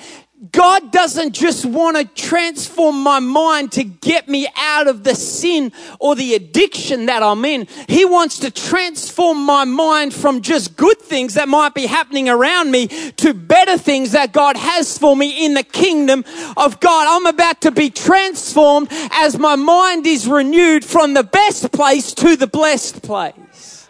God 0.53 0.93
doesn't 0.93 1.33
just 1.33 1.67
want 1.67 1.97
to 1.97 2.05
transform 2.05 3.03
my 3.03 3.19
mind 3.19 3.73
to 3.73 3.83
get 3.83 4.29
me 4.29 4.47
out 4.57 4.87
of 4.87 5.03
the 5.03 5.17
sin 5.17 5.73
or 5.99 6.15
the 6.15 6.35
addiction 6.35 7.07
that 7.07 7.25
I'm 7.25 7.45
in. 7.45 7.67
He 7.89 8.05
wants 8.05 8.39
to 8.41 8.51
transform 8.53 9.45
my 9.45 9.65
mind 9.65 10.15
from 10.15 10.43
just 10.43 10.77
good 10.77 11.01
things 11.01 11.35
that 11.35 11.49
might 11.49 11.75
be 11.75 11.87
happening 11.87 12.29
around 12.29 12.71
me 12.71 12.87
to 12.87 13.35
better 13.35 13.77
things 13.77 14.13
that 14.13 14.33
God 14.33 14.57
has 14.57 14.97
for 14.97 15.17
me 15.17 15.45
in 15.45 15.55
the 15.55 15.65
kingdom 15.65 16.25
of 16.57 16.79
God. 16.79 17.07
I'm 17.09 17.27
about 17.27 17.61
to 17.63 17.73
be 17.73 17.91
transformed 17.91 18.89
as 19.11 19.37
my 19.37 19.57
mind 19.57 20.07
is 20.07 20.29
renewed 20.29 20.85
from 20.85 21.15
the 21.15 21.25
best 21.25 21.73
place 21.73 22.15
to 22.15 22.37
the 22.37 22.47
blessed 22.47 23.03
place. 23.03 23.89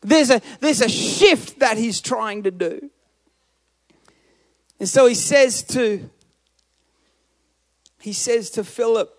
There's 0.00 0.30
a, 0.30 0.42
there's 0.58 0.80
a 0.80 0.88
shift 0.88 1.60
that 1.60 1.78
he's 1.78 2.00
trying 2.00 2.42
to 2.44 2.50
do. 2.50 2.90
And 4.80 4.88
so 4.88 5.06
he 5.06 5.14
says 5.14 5.62
to 5.64 6.08
he 8.00 8.14
says 8.14 8.48
to 8.50 8.64
Philip 8.64 9.14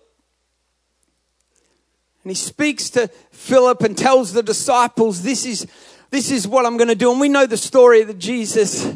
and 2.24 2.30
he 2.30 2.34
speaks 2.34 2.90
to 2.90 3.08
Philip 3.30 3.80
and 3.82 3.96
tells 3.96 4.32
the 4.32 4.42
disciples 4.42 5.22
this 5.22 5.46
is 5.46 5.66
this 6.10 6.30
is 6.30 6.46
what 6.46 6.66
I'm 6.66 6.76
going 6.76 6.88
to 6.88 6.94
do. 6.94 7.10
And 7.10 7.20
we 7.20 7.28
know 7.28 7.46
the 7.46 7.56
story 7.56 8.02
that 8.02 8.18
Jesus 8.18 8.92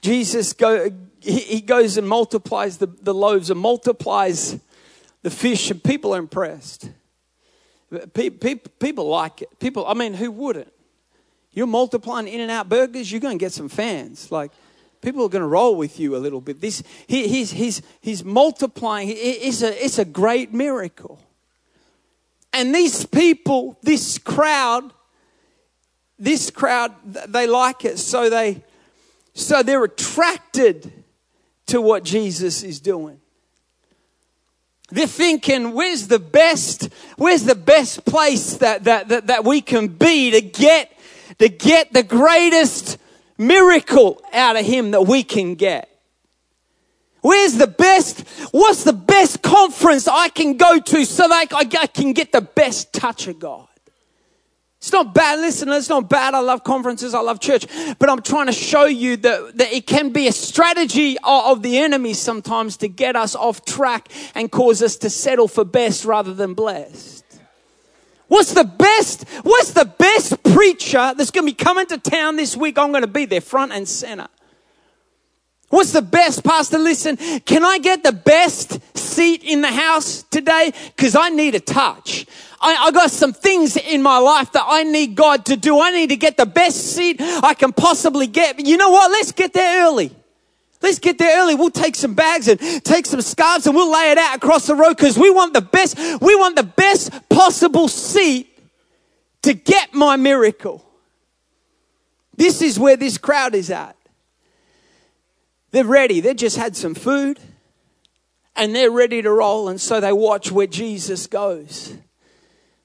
Jesus 0.00 0.54
go 0.54 0.90
he 1.20 1.60
goes 1.60 1.98
and 1.98 2.08
multiplies 2.08 2.78
the, 2.78 2.86
the 2.86 3.12
loaves 3.12 3.50
and 3.50 3.60
multiplies 3.60 4.58
the 5.22 5.30
fish 5.30 5.70
and 5.70 5.82
people 5.82 6.14
are 6.14 6.18
impressed. 6.18 6.90
People, 8.14 8.58
people 8.78 9.08
like 9.08 9.42
it. 9.42 9.58
People 9.58 9.86
I 9.86 9.92
mean 9.92 10.14
who 10.14 10.30
wouldn't? 10.30 10.72
You're 11.52 11.66
multiplying 11.66 12.26
In-N-Out 12.28 12.68
burgers 12.70 13.12
you're 13.12 13.20
going 13.20 13.38
to 13.38 13.42
get 13.42 13.52
some 13.52 13.68
fans. 13.68 14.30
Like 14.32 14.52
people 15.00 15.24
are 15.24 15.28
going 15.28 15.42
to 15.42 15.48
roll 15.48 15.76
with 15.76 16.00
you 16.00 16.16
a 16.16 16.18
little 16.18 16.40
bit. 16.40 16.60
This, 16.60 16.82
he, 17.06 17.28
he's, 17.28 17.50
he's, 17.50 17.82
he's 18.00 18.24
multiplying. 18.24 19.12
It's 19.12 19.62
a, 19.62 19.84
it's 19.84 19.98
a 19.98 20.04
great 20.04 20.52
miracle. 20.52 21.20
And 22.52 22.74
these 22.74 23.04
people, 23.04 23.78
this 23.82 24.18
crowd, 24.18 24.92
this 26.18 26.50
crowd, 26.50 26.94
they 27.04 27.46
like 27.46 27.84
it. 27.84 27.98
So 27.98 28.30
they, 28.30 28.64
so 29.34 29.62
they're 29.62 29.84
attracted 29.84 30.90
to 31.66 31.80
what 31.80 32.04
Jesus 32.04 32.62
is 32.62 32.80
doing. 32.80 33.20
They're 34.90 35.06
thinking, 35.06 35.72
where's 35.72 36.06
the 36.06 36.20
best, 36.20 36.88
where's 37.16 37.44
the 37.44 37.56
best 37.56 38.04
place 38.04 38.56
that, 38.58 38.84
that, 38.84 39.08
that, 39.08 39.26
that 39.26 39.44
we 39.44 39.60
can 39.60 39.88
be 39.88 40.30
to 40.30 40.40
get, 40.40 40.96
to 41.38 41.48
get 41.48 41.92
the 41.92 42.04
greatest 42.04 42.98
miracle 43.38 44.22
out 44.32 44.56
of 44.56 44.64
him 44.64 44.90
that 44.92 45.02
we 45.02 45.22
can 45.22 45.54
get? 45.54 45.90
Where's 47.20 47.54
the 47.54 47.66
best? 47.66 48.20
What's 48.52 48.84
the 48.84 48.92
best 48.92 49.42
conference 49.42 50.06
I 50.06 50.28
can 50.28 50.56
go 50.56 50.78
to 50.78 51.04
so 51.04 51.26
that 51.26 51.48
I 51.52 51.86
can 51.86 52.12
get 52.12 52.30
the 52.30 52.40
best 52.40 52.92
touch 52.92 53.26
of 53.26 53.40
God? 53.40 53.66
It's 54.78 54.92
not 54.92 55.12
bad. 55.12 55.40
Listen, 55.40 55.68
it's 55.70 55.88
not 55.88 56.08
bad. 56.08 56.34
I 56.34 56.38
love 56.38 56.62
conferences. 56.62 57.14
I 57.14 57.18
love 57.18 57.40
church. 57.40 57.66
But 57.98 58.08
I'm 58.08 58.22
trying 58.22 58.46
to 58.46 58.52
show 58.52 58.84
you 58.84 59.16
that, 59.16 59.56
that 59.56 59.72
it 59.72 59.88
can 59.88 60.10
be 60.10 60.28
a 60.28 60.32
strategy 60.32 61.16
of 61.24 61.62
the 61.62 61.78
enemy 61.78 62.14
sometimes 62.14 62.76
to 62.76 62.88
get 62.88 63.16
us 63.16 63.34
off 63.34 63.64
track 63.64 64.08
and 64.36 64.48
cause 64.48 64.82
us 64.82 64.94
to 64.98 65.10
settle 65.10 65.48
for 65.48 65.64
best 65.64 66.04
rather 66.04 66.32
than 66.32 66.54
blessed. 66.54 67.25
What's 68.28 68.54
the 68.54 68.64
best, 68.64 69.28
what's 69.42 69.72
the 69.72 69.84
best 69.84 70.42
preacher 70.42 71.14
that's 71.16 71.30
going 71.30 71.46
to 71.46 71.52
be 71.52 71.54
coming 71.54 71.86
to 71.86 71.98
town 71.98 72.36
this 72.36 72.56
week? 72.56 72.78
I'm 72.78 72.90
going 72.90 73.02
to 73.02 73.08
be 73.08 73.24
there 73.24 73.40
front 73.40 73.72
and 73.72 73.86
center. 73.86 74.28
What's 75.68 75.92
the 75.92 76.02
best, 76.02 76.44
Pastor? 76.44 76.78
Listen, 76.78 77.16
can 77.40 77.64
I 77.64 77.78
get 77.78 78.02
the 78.02 78.12
best 78.12 78.96
seat 78.96 79.42
in 79.42 79.62
the 79.62 79.70
house 79.70 80.22
today? 80.24 80.72
Because 80.94 81.16
I 81.16 81.28
need 81.30 81.54
a 81.54 81.60
touch. 81.60 82.26
I, 82.60 82.76
I, 82.86 82.90
got 82.92 83.10
some 83.10 83.32
things 83.32 83.76
in 83.76 84.00
my 84.00 84.18
life 84.18 84.52
that 84.52 84.64
I 84.66 84.84
need 84.84 85.14
God 85.14 85.44
to 85.46 85.56
do. 85.56 85.80
I 85.80 85.90
need 85.90 86.08
to 86.10 86.16
get 86.16 86.36
the 86.36 86.46
best 86.46 86.94
seat 86.94 87.16
I 87.20 87.54
can 87.54 87.72
possibly 87.72 88.26
get. 88.26 88.56
But 88.56 88.66
you 88.66 88.76
know 88.76 88.90
what? 88.90 89.10
Let's 89.10 89.32
get 89.32 89.52
there 89.52 89.86
early. 89.86 90.10
Let's 90.82 90.98
get 90.98 91.18
there 91.18 91.42
early. 91.42 91.54
We'll 91.54 91.70
take 91.70 91.96
some 91.96 92.14
bags 92.14 92.48
and 92.48 92.60
take 92.84 93.06
some 93.06 93.20
scarves 93.20 93.66
and 93.66 93.74
we'll 93.74 93.90
lay 93.90 94.10
it 94.12 94.18
out 94.18 94.36
across 94.36 94.66
the 94.66 94.74
road 94.74 94.96
because 94.96 95.18
we 95.18 95.30
want 95.30 95.54
the 95.54 95.60
best, 95.60 95.96
we 96.20 96.34
want 96.36 96.56
the 96.56 96.62
best 96.62 97.10
possible 97.28 97.88
seat 97.88 98.52
to 99.42 99.54
get 99.54 99.94
my 99.94 100.16
miracle. 100.16 100.84
This 102.36 102.60
is 102.60 102.78
where 102.78 102.96
this 102.96 103.16
crowd 103.18 103.54
is 103.54 103.70
at. 103.70 103.96
They're 105.70 105.84
ready. 105.84 106.20
They 106.20 106.34
just 106.34 106.56
had 106.56 106.76
some 106.76 106.94
food 106.94 107.40
and 108.54 108.74
they're 108.74 108.90
ready 108.90 109.22
to 109.22 109.30
roll. 109.30 109.68
And 109.68 109.80
so 109.80 110.00
they 110.00 110.12
watch 110.12 110.50
where 110.50 110.66
Jesus 110.66 111.26
goes. 111.26 111.94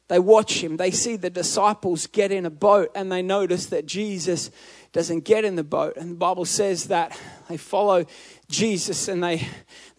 They 0.07 0.19
watch 0.19 0.61
him. 0.61 0.77
They 0.77 0.91
see 0.91 1.15
the 1.15 1.29
disciples 1.29 2.07
get 2.07 2.31
in 2.31 2.45
a 2.45 2.49
boat 2.49 2.91
and 2.95 3.11
they 3.11 3.21
notice 3.21 3.67
that 3.67 3.85
Jesus 3.85 4.51
doesn't 4.93 5.23
get 5.23 5.45
in 5.45 5.55
the 5.55 5.63
boat. 5.63 5.95
And 5.95 6.11
the 6.11 6.15
Bible 6.15 6.45
says 6.45 6.85
that 6.85 7.17
they 7.47 7.57
follow 7.57 8.05
Jesus 8.49 9.07
and 9.07 9.23
they, 9.23 9.39
and 9.39 9.49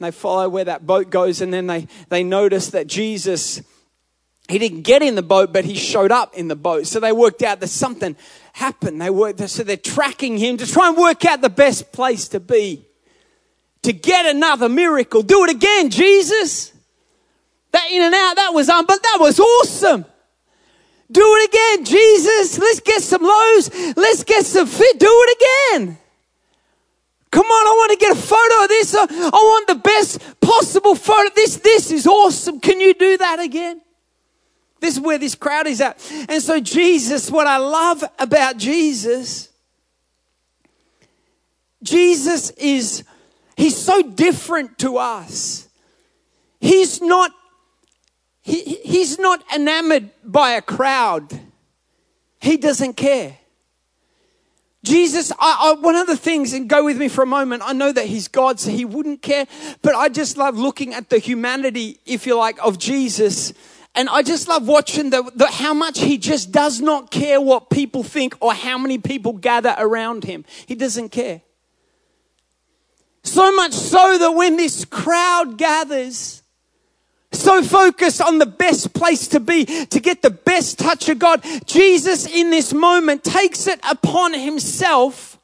they 0.00 0.11
follow 0.11 0.48
where 0.48 0.64
that 0.64 0.87
boat 0.87 1.11
goes. 1.11 1.40
And 1.40 1.52
then 1.52 1.66
they, 1.66 1.88
they 2.11 2.22
notice 2.22 2.70
that 2.70 2.87
Jesus, 2.88 3.62
he 4.48 4.59
didn't 4.59 4.83
get 4.83 5.02
in 5.02 5.14
the 5.14 5.22
boat, 5.22 5.52
but 5.52 5.64
he 5.64 5.74
showed 5.76 6.12
up 6.12 6.35
in 6.35 6.48
the 6.48 6.57
boat. 6.57 6.87
So 6.87 7.00
they 7.00 7.12
worked 7.12 7.42
out 7.42 7.61
that 7.61 7.68
something 7.68 8.16
happened. 8.52 9.00
They 9.00 9.09
worked, 9.09 9.40
so 9.48 9.62
they're 9.62 9.76
tracking 9.78 10.37
him 10.37 10.59
to 10.59 10.66
try 10.66 10.88
and 10.88 10.96
work 10.96 11.24
out 11.24 11.40
the 11.40 11.50
best 11.50 11.92
place 11.92 12.28
to 12.28 12.40
be. 12.40 12.87
To 13.85 13.92
get 13.92 14.26
another 14.26 14.68
miracle. 14.68 15.22
Do 15.22 15.44
it 15.44 15.50
again, 15.50 15.90
Jesus. 15.90 16.72
That 17.72 17.90
In-N-Out, 17.90 18.37
that 18.37 18.50
was 18.52 18.68
um, 18.68 18.85
but 18.85 19.02
that 19.02 19.16
was 19.18 19.40
awesome. 19.40 20.05
Do 21.12 21.22
it 21.22 21.51
again, 21.51 21.85
Jesus. 21.85 22.59
Let's 22.59 22.81
get 22.81 23.03
some 23.03 23.22
lows. 23.22 23.70
Let's 23.96 24.25
get 24.25 24.46
some 24.46 24.66
fit. 24.66 24.98
Do 24.98 25.07
it 25.09 25.77
again. 25.77 25.98
Come 27.31 27.46
on, 27.46 27.66
I 27.66 27.70
want 27.70 27.90
to 27.92 27.96
get 27.96 28.12
a 28.12 28.20
photo 28.20 28.62
of 28.64 28.68
this. 28.68 28.94
I 28.94 29.31
want 29.31 29.66
the 29.66 29.75
best 29.77 30.40
possible 30.40 30.94
photo. 30.94 31.31
This, 31.35 31.57
this 31.57 31.90
is 31.90 32.07
awesome. 32.07 32.61
Can 32.61 32.81
you 32.81 32.94
do 32.94 33.16
that 33.18 33.40
again? 33.40 33.81
This 34.81 34.96
is 34.96 35.01
where 35.01 35.16
this 35.16 35.35
crowd 35.35 35.66
is 35.66 35.81
at. 35.81 35.98
And 36.29 36.42
so, 36.42 36.61
Jesus, 36.61 37.31
what 37.31 37.46
I 37.46 37.57
love 37.57 38.05
about 38.18 38.57
Jesus, 38.59 39.48
Jesus 41.83 42.51
is, 42.51 43.05
he's 43.57 43.77
so 43.77 44.03
different 44.03 44.79
to 44.81 44.98
us. 44.98 45.68
He's 46.61 47.01
not 47.01 47.31
he, 48.42 48.61
he's 48.85 49.18
not 49.18 49.42
enamored 49.55 50.11
by 50.24 50.52
a 50.52 50.62
crowd. 50.62 51.40
He 52.40 52.57
doesn't 52.57 52.94
care. 52.94 53.38
Jesus, 54.85 55.31
I, 55.38 55.76
I, 55.76 55.81
one 55.81 55.94
of 55.94 56.09
the 56.09 56.16
things, 56.16 56.52
and 56.52 56.68
go 56.68 56.85
with 56.85 56.98
me 56.98 57.07
for 57.07 57.22
a 57.22 57.26
moment, 57.26 57.62
I 57.64 57.72
know 57.72 57.92
that 57.92 58.07
he's 58.07 58.26
God, 58.26 58.59
so 58.59 58.70
he 58.70 58.85
wouldn't 58.85 59.22
care, 59.22 59.46
but 59.81 59.94
I 59.94 60.09
just 60.09 60.37
love 60.37 60.59
looking 60.59 60.92
at 60.92 61.09
the 61.09 61.18
humanity, 61.18 62.00
if 62.05 62.26
you 62.26 62.37
like, 62.37 62.59
of 62.61 62.78
Jesus. 62.78 63.52
And 63.94 64.09
I 64.09 64.22
just 64.22 64.48
love 64.48 64.66
watching 64.66 65.11
the, 65.11 65.31
the, 65.37 65.46
how 65.46 65.72
much 65.72 66.00
he 66.00 66.18
just 66.18 66.50
does 66.50 66.81
not 66.81 67.12
care 67.12 67.40
what 67.40 67.70
people 67.70 68.02
think 68.02 68.35
or 68.40 68.52
how 68.55 68.76
many 68.76 68.98
people 68.98 69.35
gather 69.35 69.76
around 69.78 70.24
him. 70.24 70.44
He 70.66 70.74
doesn't 70.74 71.11
care. 71.11 71.42
So 73.22 73.52
much 73.52 73.72
so 73.72 74.18
that 74.18 74.33
when 74.33 74.57
this 74.57 74.85
crowd 74.85 75.59
gathers, 75.59 76.41
so 77.32 77.62
focused 77.62 78.20
on 78.20 78.38
the 78.38 78.46
best 78.46 78.92
place 78.94 79.28
to 79.28 79.40
be, 79.40 79.64
to 79.64 80.00
get 80.00 80.22
the 80.22 80.30
best 80.30 80.78
touch 80.78 81.08
of 81.08 81.18
God. 81.18 81.44
Jesus, 81.66 82.26
in 82.26 82.50
this 82.50 82.72
moment, 82.72 83.24
takes 83.24 83.66
it 83.66 83.80
upon 83.88 84.34
himself 84.34 85.38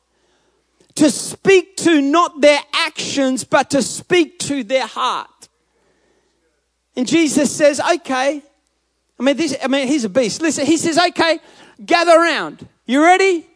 to 0.97 1.11
speak 1.11 1.77
to 1.77 2.01
not 2.01 2.41
their 2.41 2.61
actions, 2.75 3.45
but 3.45 3.71
to 3.71 3.83
speak 3.83 4.39
to 4.41 4.65
their 4.65 4.87
heart. 4.87 5.49
And 6.97 7.07
Jesus 7.07 7.55
says, 7.55 7.81
okay. 7.81 8.43
I 9.19 9.23
mean, 9.23 9.37
this, 9.37 9.57
I 9.63 9.69
mean, 9.69 9.87
he's 9.87 10.05
a 10.05 10.09
beast. 10.09 10.43
Listen, 10.43 10.67
he 10.67 10.77
says, 10.77 10.99
okay, 10.99 11.39
gather 11.85 12.13
around. 12.13 12.67
You 12.87 13.03
ready? 13.03 13.47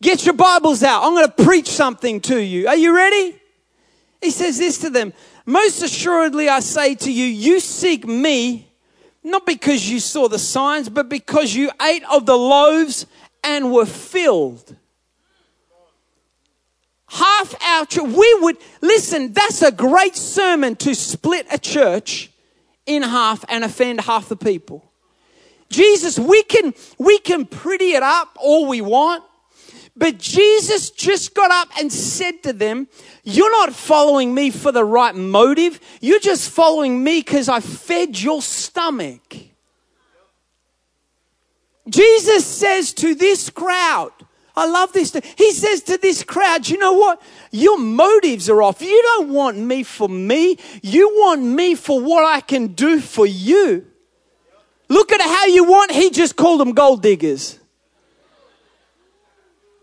Get 0.00 0.24
your 0.24 0.34
Bibles 0.34 0.82
out. 0.82 1.04
I'm 1.04 1.14
going 1.14 1.26
to 1.26 1.44
preach 1.44 1.68
something 1.68 2.20
to 2.22 2.40
you. 2.40 2.68
Are 2.68 2.76
you 2.76 2.94
ready? 2.94 3.36
He 4.20 4.30
says 4.30 4.58
this 4.58 4.78
to 4.78 4.90
them 4.90 5.12
most 5.44 5.82
assuredly, 5.82 6.48
I 6.48 6.60
say 6.60 6.94
to 6.94 7.12
you, 7.12 7.24
you 7.24 7.60
seek 7.60 8.06
me 8.06 8.72
not 9.24 9.46
because 9.46 9.88
you 9.88 10.00
saw 10.00 10.28
the 10.28 10.38
signs, 10.38 10.88
but 10.88 11.08
because 11.08 11.54
you 11.54 11.70
ate 11.80 12.02
of 12.10 12.26
the 12.26 12.36
loaves 12.36 13.06
and 13.44 13.72
were 13.72 13.86
filled. 13.86 14.76
Half 17.08 17.54
our 17.62 17.86
church, 17.86 18.04
we 18.04 18.38
would, 18.40 18.56
listen, 18.80 19.32
that's 19.32 19.62
a 19.62 19.70
great 19.70 20.16
sermon 20.16 20.76
to 20.76 20.94
split 20.94 21.46
a 21.52 21.58
church 21.58 22.30
in 22.86 23.02
half 23.02 23.44
and 23.48 23.64
offend 23.64 24.00
half 24.00 24.28
the 24.28 24.36
people. 24.36 24.84
Jesus, 25.68 26.18
we 26.18 26.42
can, 26.42 26.74
we 26.98 27.18
can 27.18 27.46
pretty 27.46 27.92
it 27.92 28.02
up 28.02 28.36
all 28.40 28.66
we 28.66 28.80
want. 28.80 29.22
But 29.94 30.18
Jesus 30.18 30.90
just 30.90 31.34
got 31.34 31.50
up 31.50 31.68
and 31.78 31.92
said 31.92 32.42
to 32.44 32.52
them, 32.52 32.88
You're 33.24 33.50
not 33.50 33.74
following 33.74 34.34
me 34.34 34.50
for 34.50 34.72
the 34.72 34.84
right 34.84 35.14
motive. 35.14 35.80
You're 36.00 36.20
just 36.20 36.50
following 36.50 37.04
me 37.04 37.20
because 37.20 37.48
I 37.48 37.60
fed 37.60 38.18
your 38.18 38.40
stomach. 38.40 39.36
Jesus 41.88 42.46
says 42.46 42.92
to 42.94 43.14
this 43.14 43.50
crowd, 43.50 44.12
I 44.54 44.66
love 44.66 44.92
this. 44.92 45.12
He 45.36 45.52
says 45.52 45.82
to 45.84 45.96
this 45.96 46.22
crowd, 46.22 46.68
you 46.68 46.78
know 46.78 46.92
what? 46.92 47.22
Your 47.50 47.78
motives 47.78 48.48
are 48.48 48.62
off. 48.62 48.82
You 48.82 49.02
don't 49.02 49.30
want 49.30 49.56
me 49.56 49.82
for 49.82 50.08
me. 50.08 50.58
You 50.82 51.08
want 51.16 51.42
me 51.42 51.74
for 51.74 52.00
what 52.00 52.24
I 52.24 52.40
can 52.40 52.68
do 52.68 53.00
for 53.00 53.26
you. 53.26 53.86
Look 54.88 55.10
at 55.10 55.20
how 55.20 55.46
you 55.46 55.64
want. 55.64 55.90
He 55.90 56.10
just 56.10 56.36
called 56.36 56.60
them 56.60 56.72
gold 56.72 57.02
diggers. 57.02 57.58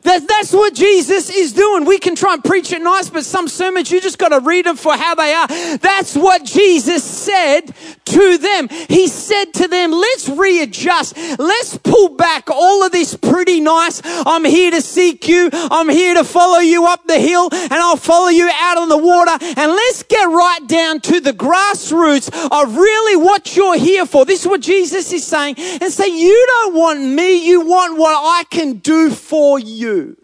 That, 0.10 0.28
that's 0.28 0.52
what 0.52 0.74
Jesus 0.74 1.30
is 1.30 1.54
doing. 1.54 1.86
We 1.86 2.00
can 2.00 2.16
try 2.16 2.34
and 2.34 2.44
preach 2.44 2.72
it 2.72 2.82
nice, 2.82 3.12
but 3.12 3.24
some 3.26 3.48
sermons 3.48 3.92
you 3.92 4.02
just 4.02 4.18
got 4.18 4.30
to 4.30 4.40
read 4.40 4.66
them 4.66 4.76
for 4.76 4.98
how 4.98 5.14
they 5.14 5.32
are. 5.36 5.78
That's 5.78 6.16
what 6.16 6.44
Jesus 6.44 7.04
said 7.04 7.76
to 8.10 8.38
them. 8.38 8.68
He 8.70 9.08
said 9.08 9.54
to 9.56 9.68
them, 9.68 9.92
let's 9.92 10.30
readjust. 10.30 11.18
Let's 11.40 11.78
pull 11.78 12.10
back 12.10 12.50
all 12.50 12.84
of 12.84 12.92
this 12.92 13.16
pretty 13.16 13.60
nice. 13.60 14.02
I'm 14.04 14.46
here 14.46 14.72
to 14.72 14.82
seek 14.82 15.28
you. 15.28 15.50
I'm 15.54 15.90
here 15.90 16.16
to 16.16 16.24
follow 16.24 16.60
you 16.60 16.88
up 16.88 17.06
the 17.06 17.20
hill 17.20 17.50
and 17.52 17.74
I'll 17.74 17.98
follow 17.98 18.30
you 18.30 18.50
out 18.52 18.78
on 18.78 18.90
the 18.90 18.98
water. 18.98 19.38
And 19.42 19.72
let's 19.72 20.04
get 20.04 20.26
right 20.26 20.68
down 20.68 21.02
to 21.02 21.20
the 21.20 21.34
grassroots 21.34 22.30
of 22.52 22.76
really 22.76 23.16
what 23.16 23.56
you're 23.56 23.78
here 23.78 24.06
for. 24.06 24.26
This 24.26 24.42
is 24.42 24.48
what 24.48 24.62
Jesus 24.62 25.12
is 25.12 25.26
saying 25.26 25.56
and 25.58 25.92
say, 25.92 26.08
you 26.08 26.46
don't 26.48 26.76
want 26.76 27.02
me. 27.02 27.48
You 27.48 27.62
want 27.62 27.98
what 27.98 28.16
I 28.16 28.44
can 28.50 28.74
do 28.80 29.10
for 29.10 29.60
you. 29.60 30.18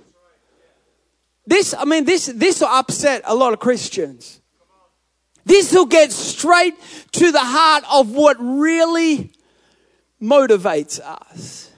This, 1.48 1.76
I 1.78 1.86
mean, 1.86 2.06
this, 2.06 2.26
this 2.26 2.62
upset 2.62 3.22
a 3.26 3.36
lot 3.36 3.54
of 3.54 3.60
Christians. 3.60 4.42
This 5.46 5.72
will 5.72 5.86
get 5.86 6.12
straight 6.12 6.74
to 7.14 7.32
the 7.32 7.40
heart 7.40 7.84
of 7.92 8.12
what 8.12 8.38
really 8.40 9.32
motivates 10.22 11.00
us. 11.00 11.72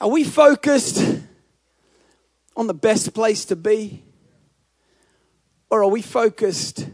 Are 0.00 0.08
we 0.08 0.24
focused 0.24 1.20
on 2.56 2.66
the 2.66 2.74
best 2.74 3.14
place 3.14 3.44
to 3.46 3.56
be? 3.56 4.02
Or 5.70 5.84
are 5.84 5.88
we 5.88 6.02
focused 6.02 6.88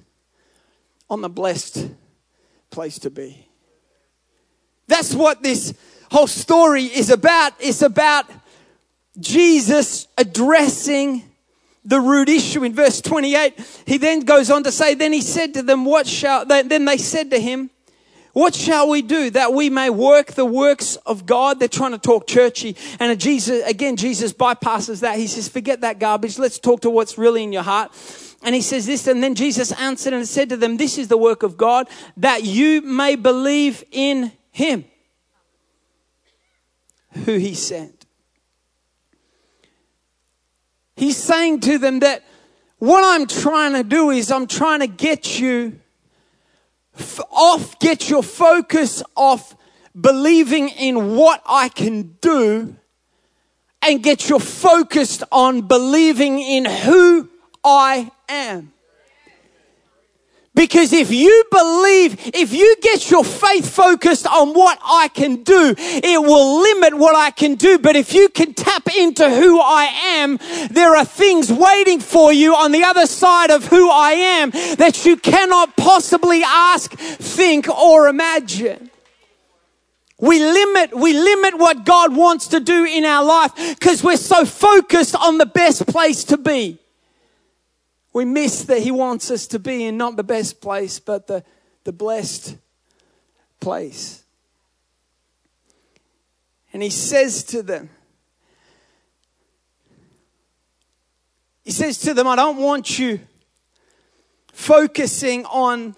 on 1.08 1.22
the 1.22 1.30
blessed 1.30 1.88
place 2.70 2.98
to 3.00 3.10
be? 3.10 3.48
That's 4.86 5.14
what 5.14 5.42
this 5.42 5.72
whole 6.10 6.26
story 6.26 6.84
is 6.84 7.10
about. 7.10 7.54
It's 7.58 7.82
about 7.82 8.26
Jesus 9.18 10.08
addressing 10.18 11.24
the 11.86 12.00
root 12.00 12.28
issue 12.28 12.64
in 12.64 12.74
verse 12.74 13.00
28. 13.00 13.82
He 13.86 13.96
then 13.96 14.20
goes 14.20 14.50
on 14.50 14.64
to 14.64 14.72
say, 14.72 14.94
Then 14.94 15.12
he 15.12 15.22
said 15.22 15.54
to 15.54 15.62
them, 15.62 15.84
What 15.84 16.06
shall, 16.06 16.44
then 16.44 16.84
they 16.84 16.98
said 16.98 17.30
to 17.30 17.40
him, 17.40 17.70
what 18.36 18.54
shall 18.54 18.90
we 18.90 19.00
do 19.00 19.30
that 19.30 19.54
we 19.54 19.70
may 19.70 19.88
work 19.88 20.32
the 20.32 20.44
works 20.44 20.96
of 21.06 21.24
God? 21.24 21.58
They're 21.58 21.68
trying 21.68 21.92
to 21.92 21.98
talk 21.98 22.26
churchy. 22.26 22.76
And 23.00 23.18
Jesus, 23.18 23.66
again, 23.66 23.96
Jesus 23.96 24.34
bypasses 24.34 25.00
that. 25.00 25.18
He 25.18 25.26
says, 25.26 25.48
forget 25.48 25.80
that 25.80 25.98
garbage. 25.98 26.38
Let's 26.38 26.58
talk 26.58 26.82
to 26.82 26.90
what's 26.90 27.16
really 27.16 27.44
in 27.44 27.50
your 27.50 27.62
heart. 27.62 27.92
And 28.42 28.54
he 28.54 28.60
says 28.60 28.84
this, 28.84 29.06
and 29.06 29.22
then 29.22 29.36
Jesus 29.36 29.72
answered 29.80 30.12
and 30.12 30.28
said 30.28 30.50
to 30.50 30.58
them, 30.58 30.76
this 30.76 30.98
is 30.98 31.08
the 31.08 31.16
work 31.16 31.42
of 31.42 31.56
God, 31.56 31.88
that 32.18 32.44
you 32.44 32.82
may 32.82 33.16
believe 33.16 33.82
in 33.90 34.32
him 34.50 34.84
who 37.24 37.38
he 37.38 37.54
sent. 37.54 37.95
He's 40.96 41.16
saying 41.16 41.60
to 41.60 41.78
them 41.78 42.00
that 42.00 42.24
what 42.78 43.04
I'm 43.04 43.26
trying 43.26 43.74
to 43.74 43.84
do 43.84 44.10
is 44.10 44.30
I'm 44.30 44.46
trying 44.46 44.80
to 44.80 44.86
get 44.86 45.38
you 45.38 45.78
off, 47.30 47.78
get 47.78 48.08
your 48.08 48.22
focus 48.22 49.02
off 49.14 49.54
believing 49.98 50.70
in 50.70 51.14
what 51.16 51.42
I 51.46 51.68
can 51.68 52.16
do 52.20 52.76
and 53.82 54.02
get 54.02 54.28
your 54.28 54.40
focused 54.40 55.22
on 55.30 55.62
believing 55.62 56.40
in 56.40 56.64
who 56.64 57.28
I 57.62 58.10
am. 58.28 58.72
Because 60.56 60.94
if 60.94 61.12
you 61.12 61.44
believe, 61.50 62.30
if 62.34 62.54
you 62.54 62.76
get 62.80 63.10
your 63.10 63.24
faith 63.24 63.68
focused 63.68 64.26
on 64.26 64.54
what 64.54 64.78
I 64.82 65.08
can 65.08 65.42
do, 65.42 65.74
it 65.76 66.20
will 66.20 66.62
limit 66.62 66.94
what 66.94 67.14
I 67.14 67.30
can 67.30 67.56
do. 67.56 67.78
But 67.78 67.94
if 67.94 68.14
you 68.14 68.30
can 68.30 68.54
tap 68.54 68.88
into 68.96 69.28
who 69.28 69.60
I 69.60 69.84
am, 70.16 70.38
there 70.70 70.96
are 70.96 71.04
things 71.04 71.52
waiting 71.52 72.00
for 72.00 72.32
you 72.32 72.54
on 72.54 72.72
the 72.72 72.84
other 72.84 73.04
side 73.04 73.50
of 73.50 73.66
who 73.66 73.90
I 73.90 74.12
am 74.12 74.50
that 74.78 75.04
you 75.04 75.18
cannot 75.18 75.76
possibly 75.76 76.42
ask, 76.42 76.90
think, 76.92 77.68
or 77.68 78.08
imagine. 78.08 78.90
We 80.18 80.42
limit, 80.42 80.96
we 80.96 81.12
limit 81.12 81.58
what 81.58 81.84
God 81.84 82.16
wants 82.16 82.48
to 82.48 82.60
do 82.60 82.86
in 82.86 83.04
our 83.04 83.22
life 83.22 83.52
because 83.54 84.02
we're 84.02 84.16
so 84.16 84.46
focused 84.46 85.14
on 85.14 85.36
the 85.36 85.44
best 85.44 85.86
place 85.86 86.24
to 86.24 86.38
be 86.38 86.78
we 88.16 88.24
miss 88.24 88.62
that 88.62 88.80
He 88.80 88.90
wants 88.90 89.30
us 89.30 89.46
to 89.48 89.58
be 89.58 89.84
in 89.84 89.98
not 89.98 90.16
the 90.16 90.24
best 90.24 90.62
place, 90.62 90.98
but 90.98 91.26
the, 91.26 91.44
the 91.84 91.92
blessed 91.92 92.56
place. 93.60 94.24
And 96.72 96.82
He 96.82 96.88
says 96.88 97.44
to 97.44 97.62
them, 97.62 97.90
He 101.62 101.72
says 101.72 101.98
to 101.98 102.14
them, 102.14 102.26
I 102.26 102.36
don't 102.36 102.56
want 102.56 102.98
you 102.98 103.20
focusing 104.50 105.44
on 105.44 105.94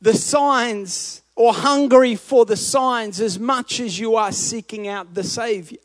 the 0.00 0.14
signs 0.14 1.20
or 1.36 1.52
hungry 1.52 2.14
for 2.14 2.46
the 2.46 2.56
signs 2.56 3.20
as 3.20 3.38
much 3.38 3.78
as 3.78 3.98
you 3.98 4.16
are 4.16 4.32
seeking 4.32 4.88
out 4.88 5.12
the 5.12 5.24
Savior. 5.24 5.80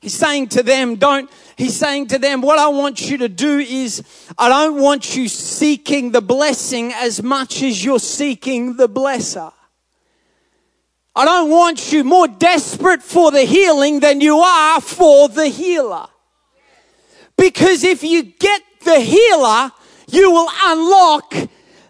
He's 0.00 0.14
saying 0.14 0.48
to 0.48 0.62
them, 0.62 0.96
don't, 0.96 1.30
he's 1.56 1.76
saying 1.76 2.08
to 2.08 2.18
them, 2.18 2.40
what 2.40 2.58
I 2.58 2.68
want 2.68 3.10
you 3.10 3.18
to 3.18 3.28
do 3.28 3.58
is, 3.58 4.02
I 4.38 4.48
don't 4.48 4.80
want 4.80 5.14
you 5.14 5.28
seeking 5.28 6.10
the 6.10 6.22
blessing 6.22 6.92
as 6.94 7.22
much 7.22 7.62
as 7.62 7.84
you're 7.84 7.98
seeking 7.98 8.76
the 8.76 8.88
blesser. 8.88 9.52
I 11.14 11.24
don't 11.26 11.50
want 11.50 11.92
you 11.92 12.02
more 12.02 12.28
desperate 12.28 13.02
for 13.02 13.30
the 13.30 13.42
healing 13.42 14.00
than 14.00 14.22
you 14.22 14.38
are 14.38 14.80
for 14.80 15.28
the 15.28 15.48
healer. 15.48 16.06
Because 17.36 17.84
if 17.84 18.02
you 18.02 18.22
get 18.22 18.62
the 18.84 19.00
healer, 19.00 19.70
you 20.08 20.30
will 20.30 20.48
unlock 20.64 21.34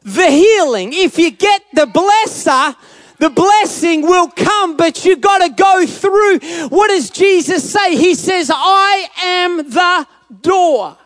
the 0.03 0.31
healing. 0.31 0.91
If 0.93 1.19
you 1.19 1.31
get 1.31 1.63
the 1.73 1.87
blesser, 1.87 2.75
the 3.21 3.29
blessing 3.29 4.01
will 4.01 4.29
come, 4.29 4.79
but 4.79 5.05
you 5.05 5.15
got 5.17 5.39
to 5.47 5.51
go 5.51 5.87
through. 5.87 6.39
What 6.69 6.89
does 6.89 7.11
Jesus 7.11 7.71
say? 7.71 7.95
He 7.95 8.15
says, 8.15 8.51
I 8.53 9.09
am 9.23 9.57
the 9.59 10.07
door. 10.41 10.97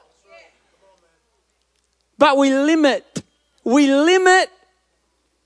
But 2.16 2.36
we 2.36 2.54
limit, 2.54 3.22
we 3.64 3.92
limit 3.92 4.48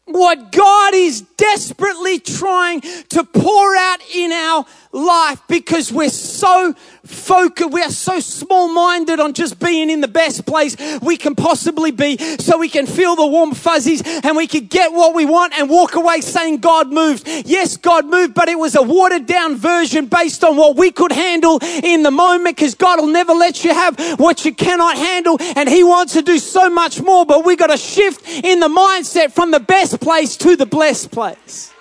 what 0.05 0.53
God 0.53 0.95
is 0.95 1.23
desperately 1.23 2.19
trying 2.19 2.83
to 2.83 3.25
pour 3.25 3.77
out 3.77 4.01
in 4.15 4.31
our 4.31 4.67
life 4.93 5.41
because 5.49 5.91
we're 5.91 6.11
so 6.11 6.75
focused, 7.09 7.71
we 7.71 7.83
are 7.83 7.91
so 7.91 8.21
small 8.21 8.69
minded 8.69 9.21
on 9.21 9.33
just 9.33 9.59
being 9.59 9.91
in 9.91 10.01
the 10.01 10.09
best 10.09 10.47
place 10.47 10.77
we 11.01 11.17
can 11.17 11.35
possibly 11.35 11.91
be 11.91 12.17
so 12.39 12.59
we 12.59 12.69
can 12.69 12.87
feel 12.87 13.17
the 13.17 13.27
warm 13.27 13.55
fuzzies 13.55 14.03
and 14.05 14.37
we 14.37 14.47
can 14.47 14.67
get 14.67 14.93
what 14.93 15.15
we 15.15 15.25
want 15.25 15.59
and 15.59 15.69
walk 15.69 15.95
away 15.95 16.21
saying 16.21 16.59
God 16.59 16.93
moved. 16.93 17.27
Yes, 17.47 17.77
God 17.77 18.07
moved, 18.07 18.35
but 18.35 18.49
it 18.49 18.59
was 18.59 18.75
a 18.75 18.83
watered 18.83 19.27
down 19.27 19.57
version 19.57 20.07
based 20.07 20.45
on 20.45 20.57
what 20.57 20.77
we 20.77 20.91
could 20.91 21.13
handle 21.13 21.59
in 21.63 22.03
the 22.03 22.11
moment 22.11 22.57
because 22.57 22.75
God 22.75 23.01
will 23.01 23.09
never 23.09 23.33
let 23.33 23.65
you 23.65 23.73
have 23.73 23.99
what 24.19 24.45
you 24.45 24.55
cannot 24.55 24.97
handle 24.97 25.39
and 25.57 25.69
He 25.69 25.83
wants 25.83 26.13
to 26.15 26.23
do 26.23 26.39
so 26.39 26.71
much 26.71 27.01
more, 27.01 27.25
but 27.25 27.45
we 27.45 27.57
got 27.57 27.69
to 27.69 27.77
shift 27.77 28.29
in 28.29 28.61
the 28.61 28.69
mindset 28.69 29.33
from 29.33 29.51
the 29.51 29.61
best 29.61 30.01
place 30.01 30.37
to 30.39 30.57
the 30.57 30.67
blessed 30.67 31.11
place. 31.11 31.73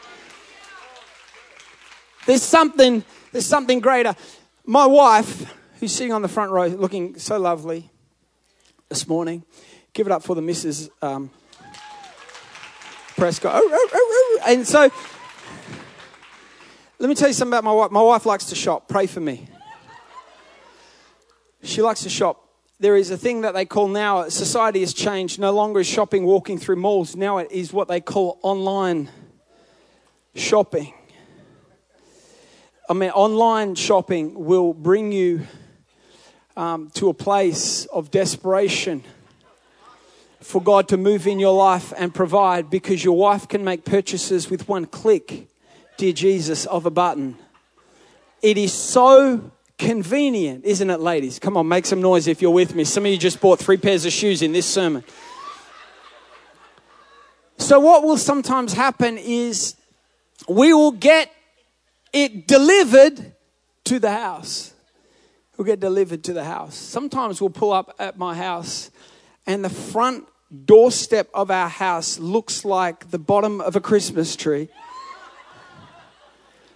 There's 2.25 2.43
something, 2.43 3.03
there's 3.31 3.45
something 3.45 3.79
greater. 3.79 4.15
My 4.69 4.85
wife, 4.85 5.49
who's 5.79 5.93
sitting 5.93 6.11
on 6.11 6.21
the 6.21 6.27
front 6.27 6.51
row 6.51 6.67
looking 6.67 7.17
so 7.17 7.39
lovely 7.39 7.89
this 8.89 9.07
morning, 9.07 9.45
give 9.93 10.07
it 10.07 10.11
up 10.11 10.23
for 10.23 10.35
the 10.35 10.41
Mrs. 10.41 10.89
Um, 11.01 11.29
Prescott. 13.15 13.53
Oh, 13.55 13.69
oh, 13.71 13.89
oh, 13.93 14.39
and 14.45 14.67
so, 14.67 14.91
let 16.99 17.07
me 17.07 17.15
tell 17.15 17.29
you 17.29 17.33
something 17.33 17.53
about 17.53 17.63
my 17.63 17.71
wife. 17.71 17.91
My 17.91 18.01
wife 18.01 18.25
likes 18.25 18.47
to 18.47 18.55
shop. 18.55 18.89
Pray 18.89 19.07
for 19.07 19.21
me. 19.21 19.47
She 21.63 21.81
likes 21.81 22.03
to 22.03 22.09
shop. 22.09 22.43
There 22.77 22.97
is 22.97 23.09
a 23.09 23.17
thing 23.17 23.41
that 23.41 23.53
they 23.53 23.63
call 23.63 23.87
now, 23.87 24.27
society 24.27 24.81
has 24.81 24.93
changed. 24.93 25.39
No 25.39 25.53
longer 25.53 25.79
is 25.79 25.87
shopping 25.87 26.25
walking 26.25 26.57
through 26.57 26.75
malls. 26.75 27.15
Now 27.15 27.37
it 27.37 27.49
is 27.53 27.71
what 27.71 27.87
they 27.87 28.01
call 28.01 28.37
online 28.43 29.09
shopping. 30.35 30.93
I 32.89 32.93
mean, 32.93 33.09
online 33.09 33.75
shopping 33.75 34.45
will 34.45 34.73
bring 34.73 35.11
you 35.11 35.45
um, 36.55 36.89
to 36.91 37.09
a 37.09 37.13
place 37.13 37.85
of 37.87 38.11
desperation 38.11 39.03
for 40.39 40.61
God 40.61 40.87
to 40.87 40.97
move 40.97 41.27
in 41.27 41.37
your 41.37 41.53
life 41.53 41.91
and 41.97 42.15
provide 42.15 42.69
because 42.69 43.03
your 43.03 43.17
wife 43.17 43.45
can 43.49 43.65
make 43.65 43.83
purchases 43.83 44.49
with 44.49 44.69
one 44.69 44.85
click, 44.85 45.49
dear 45.97 46.13
Jesus, 46.13 46.65
of 46.67 46.85
a 46.85 46.89
button. 46.89 47.37
It 48.41 48.57
is 48.57 48.71
so 48.71 49.51
convenient, 49.77 50.63
isn't 50.63 50.89
it, 50.89 51.01
ladies? 51.01 51.39
Come 51.39 51.57
on, 51.57 51.67
make 51.67 51.85
some 51.85 52.01
noise 52.01 52.25
if 52.25 52.41
you're 52.41 52.51
with 52.51 52.73
me. 52.73 52.85
Some 52.85 53.05
of 53.05 53.11
you 53.11 53.17
just 53.17 53.41
bought 53.41 53.59
three 53.59 53.75
pairs 53.75 54.05
of 54.05 54.13
shoes 54.13 54.41
in 54.41 54.53
this 54.53 54.65
sermon. 54.65 55.03
So, 57.57 57.81
what 57.81 58.03
will 58.03 58.17
sometimes 58.17 58.71
happen 58.71 59.17
is 59.17 59.75
we 60.47 60.73
will 60.73 60.91
get 60.91 61.33
it 62.13 62.47
delivered 62.47 63.33
to 63.85 63.99
the 63.99 64.11
house. 64.11 64.73
We'll 65.57 65.65
get 65.65 65.79
delivered 65.79 66.23
to 66.25 66.33
the 66.33 66.43
house. 66.43 66.75
Sometimes 66.75 67.41
we'll 67.41 67.49
pull 67.49 67.71
up 67.71 67.95
at 67.99 68.17
my 68.17 68.35
house, 68.35 68.91
and 69.45 69.63
the 69.63 69.69
front 69.69 70.27
doorstep 70.65 71.29
of 71.33 71.51
our 71.51 71.69
house 71.69 72.19
looks 72.19 72.63
like 72.63 73.09
the 73.11 73.19
bottom 73.19 73.59
of 73.59 73.75
a 73.75 73.81
Christmas 73.81 74.35
tree 74.35 74.69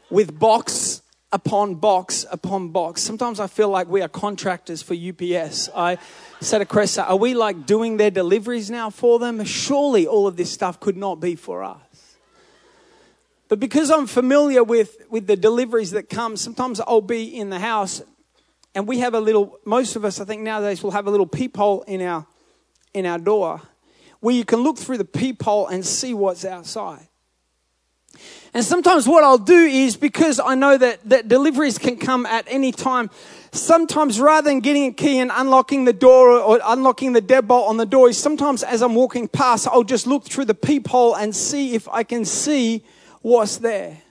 with 0.09 0.37
box 0.37 1.01
upon 1.31 1.75
box 1.75 2.25
upon 2.31 2.69
box. 2.69 3.01
Sometimes 3.01 3.39
I 3.39 3.47
feel 3.47 3.69
like 3.69 3.87
we 3.87 4.01
are 4.01 4.09
contractors 4.09 4.81
for 4.81 4.93
UPS. 4.93 5.69
I 5.75 5.97
said 6.41 6.59
to 6.59 6.65
Cressa, 6.65 7.09
are 7.09 7.15
we 7.15 7.33
like 7.33 7.65
doing 7.65 7.97
their 7.97 8.11
deliveries 8.11 8.69
now 8.69 8.89
for 8.89 9.19
them? 9.19 9.43
Surely 9.45 10.05
all 10.05 10.27
of 10.27 10.35
this 10.35 10.51
stuff 10.51 10.79
could 10.79 10.97
not 10.97 11.19
be 11.19 11.35
for 11.35 11.63
us. 11.63 11.90
But 13.51 13.59
because 13.59 13.91
I'm 13.91 14.07
familiar 14.07 14.63
with, 14.63 14.95
with 15.09 15.27
the 15.27 15.35
deliveries 15.35 15.91
that 15.91 16.09
come, 16.09 16.37
sometimes 16.37 16.79
I'll 16.79 17.01
be 17.01 17.37
in 17.37 17.49
the 17.49 17.59
house 17.59 18.01
and 18.73 18.87
we 18.87 18.99
have 18.99 19.13
a 19.13 19.19
little, 19.19 19.59
most 19.65 19.97
of 19.97 20.05
us, 20.05 20.21
I 20.21 20.23
think 20.23 20.41
nowadays, 20.41 20.81
will 20.81 20.91
have 20.91 21.05
a 21.05 21.11
little 21.11 21.27
peephole 21.27 21.81
in 21.81 22.01
our, 22.01 22.25
in 22.93 23.05
our 23.05 23.17
door 23.17 23.61
where 24.21 24.33
you 24.33 24.45
can 24.45 24.61
look 24.61 24.77
through 24.77 24.99
the 24.99 25.03
peephole 25.03 25.67
and 25.67 25.85
see 25.85 26.13
what's 26.13 26.45
outside. 26.45 27.09
And 28.53 28.63
sometimes 28.63 29.05
what 29.05 29.25
I'll 29.25 29.37
do 29.37 29.65
is 29.65 29.97
because 29.97 30.39
I 30.39 30.55
know 30.55 30.77
that, 30.77 31.09
that 31.09 31.27
deliveries 31.27 31.77
can 31.77 31.97
come 31.97 32.25
at 32.25 32.45
any 32.47 32.71
time, 32.71 33.09
sometimes 33.51 34.21
rather 34.21 34.49
than 34.49 34.61
getting 34.61 34.85
a 34.85 34.93
key 34.93 35.19
and 35.19 35.29
unlocking 35.29 35.83
the 35.83 35.91
door 35.91 36.39
or 36.39 36.61
unlocking 36.63 37.11
the 37.11 37.21
deadbolt 37.21 37.67
on 37.67 37.75
the 37.75 37.85
door, 37.85 38.13
sometimes 38.13 38.63
as 38.63 38.81
I'm 38.81 38.95
walking 38.95 39.27
past, 39.27 39.67
I'll 39.67 39.83
just 39.83 40.07
look 40.07 40.23
through 40.23 40.45
the 40.45 40.55
peephole 40.55 41.15
and 41.15 41.35
see 41.35 41.75
if 41.75 41.89
I 41.89 42.03
can 42.03 42.23
see 42.23 42.85
was 43.23 43.59
there. 43.59 44.01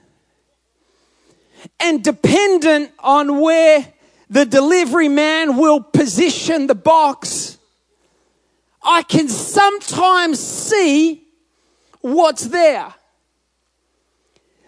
And 1.79 2.03
dependent 2.03 2.91
on 2.99 3.39
where 3.39 3.85
the 4.29 4.45
delivery 4.45 5.09
man 5.09 5.57
will 5.57 5.81
position 5.81 6.67
the 6.67 6.75
box, 6.75 7.57
I 8.81 9.03
can 9.03 9.27
sometimes 9.27 10.39
see 10.39 11.23
what's 12.01 12.47
there. 12.47 12.93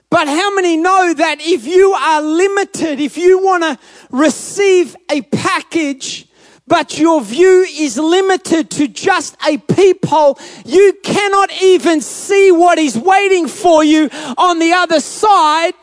But 0.10 0.28
how 0.28 0.54
many 0.54 0.78
know 0.78 1.14
that 1.16 1.38
if 1.40 1.66
you 1.66 1.94
are 1.94 2.22
limited, 2.22 3.00
if 3.00 3.18
you 3.18 3.40
want 3.44 3.64
to 3.64 3.80
receive 4.12 4.96
a 5.10 5.22
package, 5.22 6.28
but 6.68 6.98
your 6.98 7.22
view 7.22 7.66
is 7.70 7.98
limited 7.98 8.70
to 8.72 8.88
just 8.88 9.36
a 9.48 9.58
peephole. 9.58 10.40
You 10.66 10.94
cannot 11.04 11.52
even 11.62 12.02
see 12.02 12.52
what 12.52 12.78
is 12.78 12.98
waiting 12.98 13.48
for 13.48 13.84
you 13.84 14.10
on 14.38 14.60
the 14.60 14.74
other 14.74 15.00
side 15.00 15.74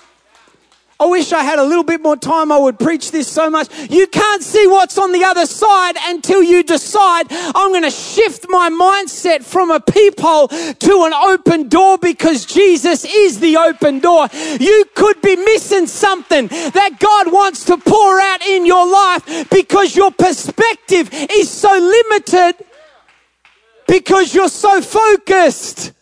I 1.01 1.07
wish 1.07 1.33
I 1.33 1.43
had 1.43 1.59
a 1.59 1.65
little 1.65 1.83
bit 1.83 2.03
more 2.03 2.15
time. 2.15 2.53
I 2.53 2.59
would 2.59 2.79
preach 2.79 3.11
this 3.11 3.27
so 3.27 3.49
much. 3.49 3.69
You 3.91 4.07
can't 4.07 4.43
see 4.43 4.67
what's 4.67 4.99
on 4.99 5.13
the 5.13 5.25
other 5.25 5.47
side 5.47 5.97
until 5.99 6.43
you 6.43 6.63
decide 6.63 7.27
I'm 7.31 7.71
going 7.71 7.85
to 7.85 7.91
shift 7.91 8.45
my 8.51 8.69
mindset 8.69 9.43
from 9.43 9.71
a 9.71 9.81
peephole 9.81 10.49
to 10.49 11.05
an 11.05 11.15
open 11.15 11.71
door 11.71 11.97
because 11.97 12.45
Jesus 12.45 13.07
is 13.07 13.41
the 13.41 13.57
open 13.57 14.01
door. 14.01 14.29
You 14.61 14.85
could 14.95 15.23
be 15.23 15.37
missing 15.37 15.87
something 15.87 16.49
that 16.49 16.99
God 16.99 17.33
wants 17.33 17.65
to 17.65 17.79
pour 17.79 18.21
out 18.21 18.47
in 18.47 18.67
your 18.67 18.87
life 18.87 19.49
because 19.49 19.97
your 19.97 20.11
perspective 20.11 21.09
is 21.33 21.51
so 21.51 21.71
limited 21.79 22.63
because 23.89 24.35
you're 24.35 24.51
so 24.51 24.83
focused 24.83 25.93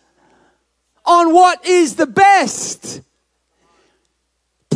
on 1.06 1.32
what 1.32 1.64
is 1.64 1.94
the 1.94 2.06
best 2.06 3.02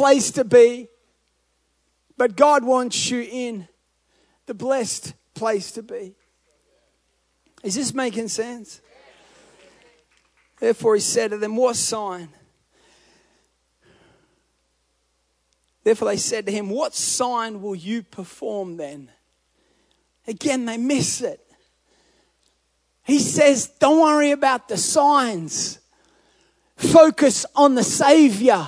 place 0.02 0.32
to 0.32 0.42
be. 0.42 0.88
But 2.16 2.34
God 2.34 2.64
wants 2.64 3.08
you 3.08 3.20
in 3.20 3.68
the 4.46 4.54
blessed 4.54 5.14
place 5.32 5.70
to 5.72 5.82
be. 5.84 6.16
Is 7.62 7.76
this 7.76 7.94
making 7.94 8.26
sense? 8.26 8.80
Therefore, 10.58 10.96
he 10.96 11.00
said 11.00 11.30
to 11.30 11.38
them, 11.38 11.54
What 11.54 11.76
sign? 11.76 12.30
Therefore, 15.84 16.08
they 16.08 16.16
said 16.16 16.46
to 16.46 16.52
him, 16.52 16.68
What 16.68 16.96
sign 16.96 17.62
will 17.62 17.76
you 17.76 18.02
perform 18.02 18.78
then? 18.78 19.08
Again, 20.26 20.64
they 20.64 20.78
miss 20.78 21.20
it. 21.20 21.40
He 23.04 23.20
says, 23.20 23.68
Don't 23.78 24.00
worry 24.00 24.32
about 24.32 24.66
the 24.66 24.76
signs, 24.76 25.78
focus 26.76 27.46
on 27.54 27.76
the 27.76 27.84
Savior 27.84 28.66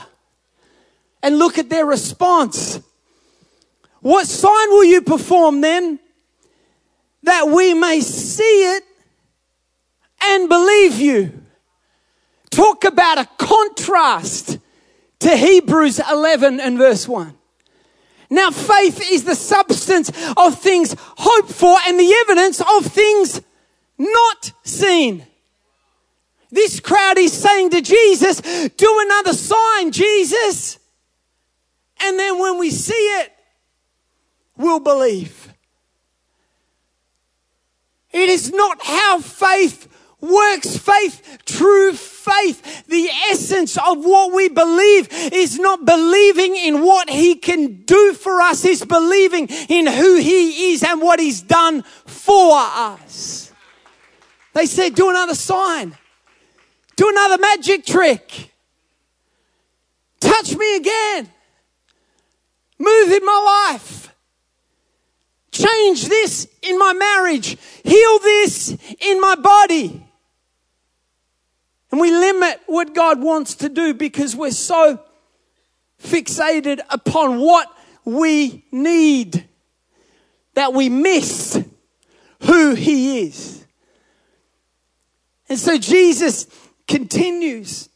and 1.24 1.38
look 1.38 1.56
at 1.56 1.70
their 1.70 1.86
response. 1.86 2.80
What 4.00 4.26
sign 4.26 4.68
will 4.68 4.84
you 4.84 5.00
perform 5.00 5.62
then 5.62 5.98
that 7.22 7.48
we 7.48 7.72
may 7.72 8.00
see 8.00 8.76
it 8.76 8.84
and 10.22 10.50
believe 10.50 11.00
you? 11.00 11.42
Talk 12.50 12.84
about 12.84 13.18
a 13.18 13.28
contrast 13.38 14.58
to 15.20 15.34
Hebrews 15.34 15.98
11 15.98 16.60
and 16.60 16.76
verse 16.76 17.08
1. 17.08 17.34
Now, 18.28 18.50
faith 18.50 19.10
is 19.10 19.24
the 19.24 19.34
substance 19.34 20.10
of 20.36 20.60
things 20.60 20.94
hoped 20.98 21.50
for 21.50 21.78
and 21.86 21.98
the 21.98 22.14
evidence 22.26 22.60
of 22.60 22.84
things 22.84 23.40
not 23.96 24.52
seen. 24.62 25.24
This 26.50 26.80
crowd 26.80 27.16
is 27.16 27.32
saying 27.32 27.70
to 27.70 27.80
Jesus, 27.80 28.42
Do 28.76 28.98
another 29.00 29.32
sign, 29.32 29.90
Jesus. 29.90 30.80
And 32.00 32.18
then 32.18 32.38
when 32.38 32.58
we 32.58 32.70
see 32.70 32.92
it, 32.92 33.32
we'll 34.56 34.80
believe. 34.80 35.52
It 38.12 38.28
is 38.28 38.52
not 38.52 38.78
how 38.84 39.18
faith 39.20 39.88
works. 40.20 40.76
Faith, 40.76 41.38
true 41.44 41.92
faith, 41.92 42.86
the 42.86 43.08
essence 43.30 43.76
of 43.76 44.04
what 44.04 44.32
we 44.32 44.48
believe 44.48 45.08
is 45.32 45.58
not 45.58 45.84
believing 45.84 46.56
in 46.56 46.82
what 46.82 47.10
He 47.10 47.34
can 47.34 47.82
do 47.82 48.14
for 48.14 48.40
us, 48.40 48.64
it's 48.64 48.84
believing 48.84 49.48
in 49.68 49.86
who 49.86 50.16
He 50.16 50.72
is 50.72 50.82
and 50.82 51.00
what 51.00 51.20
He's 51.20 51.42
done 51.42 51.82
for 52.06 52.52
us. 52.54 53.52
They 54.54 54.66
said, 54.66 54.94
Do 54.94 55.10
another 55.10 55.34
sign, 55.34 55.96
do 56.96 57.08
another 57.08 57.38
magic 57.38 57.84
trick, 57.84 58.52
touch 60.20 60.56
me 60.56 60.76
again. 60.76 61.30
Move 62.84 63.12
in 63.12 63.24
my 63.24 63.70
life. 63.72 64.14
Change 65.50 66.08
this 66.08 66.48
in 66.62 66.78
my 66.78 66.92
marriage. 66.92 67.56
Heal 67.84 68.18
this 68.18 68.76
in 69.00 69.20
my 69.20 69.36
body. 69.36 70.04
And 71.90 72.00
we 72.00 72.10
limit 72.10 72.60
what 72.66 72.94
God 72.94 73.22
wants 73.22 73.54
to 73.56 73.68
do 73.68 73.94
because 73.94 74.34
we're 74.34 74.50
so 74.50 75.00
fixated 76.02 76.80
upon 76.90 77.38
what 77.38 77.68
we 78.04 78.64
need 78.72 79.48
that 80.54 80.72
we 80.72 80.88
miss 80.88 81.62
who 82.42 82.74
He 82.74 83.20
is. 83.20 83.64
And 85.48 85.58
so 85.58 85.78
Jesus 85.78 86.46
continues 86.88 87.88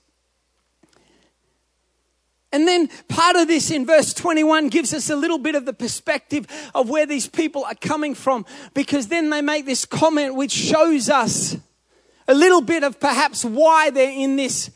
and 2.50 2.66
then 2.66 2.88
part 3.08 3.36
of 3.36 3.46
this 3.46 3.70
in 3.70 3.84
verse 3.84 4.14
21 4.14 4.68
gives 4.68 4.94
us 4.94 5.10
a 5.10 5.16
little 5.16 5.38
bit 5.38 5.54
of 5.54 5.66
the 5.66 5.72
perspective 5.74 6.46
of 6.74 6.88
where 6.88 7.04
these 7.04 7.26
people 7.26 7.64
are 7.64 7.74
coming 7.74 8.14
from 8.14 8.46
because 8.72 9.08
then 9.08 9.28
they 9.28 9.42
make 9.42 9.66
this 9.66 9.84
comment 9.84 10.34
which 10.34 10.52
shows 10.52 11.10
us 11.10 11.56
a 12.26 12.34
little 12.34 12.62
bit 12.62 12.84
of 12.84 12.98
perhaps 12.98 13.44
why 13.44 13.90
they're 13.90 14.10
in 14.10 14.36
this 14.36 14.70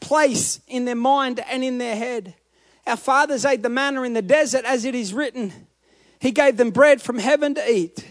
place 0.00 0.60
in 0.66 0.84
their 0.84 0.96
mind 0.96 1.40
and 1.48 1.62
in 1.62 1.78
their 1.78 1.96
head. 1.96 2.34
Our 2.86 2.96
fathers 2.96 3.44
ate 3.44 3.62
the 3.62 3.68
manna 3.68 4.02
in 4.02 4.14
the 4.14 4.22
desert 4.22 4.64
as 4.64 4.84
it 4.84 4.94
is 4.94 5.14
written. 5.14 5.52
He 6.20 6.32
gave 6.32 6.56
them 6.56 6.70
bread 6.70 7.00
from 7.00 7.18
heaven 7.18 7.54
to 7.54 7.70
eat. 7.70 8.06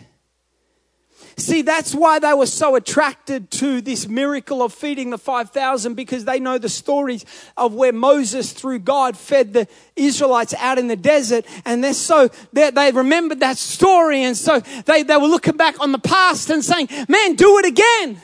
See, 1.37 1.61
that's 1.61 1.95
why 1.95 2.19
they 2.19 2.33
were 2.33 2.45
so 2.45 2.75
attracted 2.75 3.51
to 3.51 3.81
this 3.81 4.07
miracle 4.07 4.61
of 4.61 4.73
feeding 4.73 5.09
the 5.09 5.17
5,000 5.17 5.93
because 5.93 6.25
they 6.25 6.39
know 6.39 6.57
the 6.57 6.69
stories 6.69 7.25
of 7.57 7.73
where 7.73 7.93
Moses, 7.93 8.51
through 8.51 8.79
God, 8.79 9.17
fed 9.17 9.53
the 9.53 9.67
Israelites 9.95 10.53
out 10.55 10.77
in 10.77 10.87
the 10.87 10.95
desert. 10.95 11.45
And 11.65 11.83
they're 11.83 11.93
so, 11.93 12.29
they 12.53 12.71
they 12.71 12.91
remembered 12.91 13.39
that 13.39 13.57
story. 13.57 14.23
And 14.23 14.35
so 14.35 14.59
they, 14.59 15.03
they 15.03 15.17
were 15.17 15.27
looking 15.27 15.57
back 15.57 15.79
on 15.79 15.91
the 15.91 15.99
past 15.99 16.49
and 16.49 16.63
saying, 16.63 16.89
man, 17.07 17.35
do 17.35 17.59
it 17.59 17.65
again. 17.65 18.21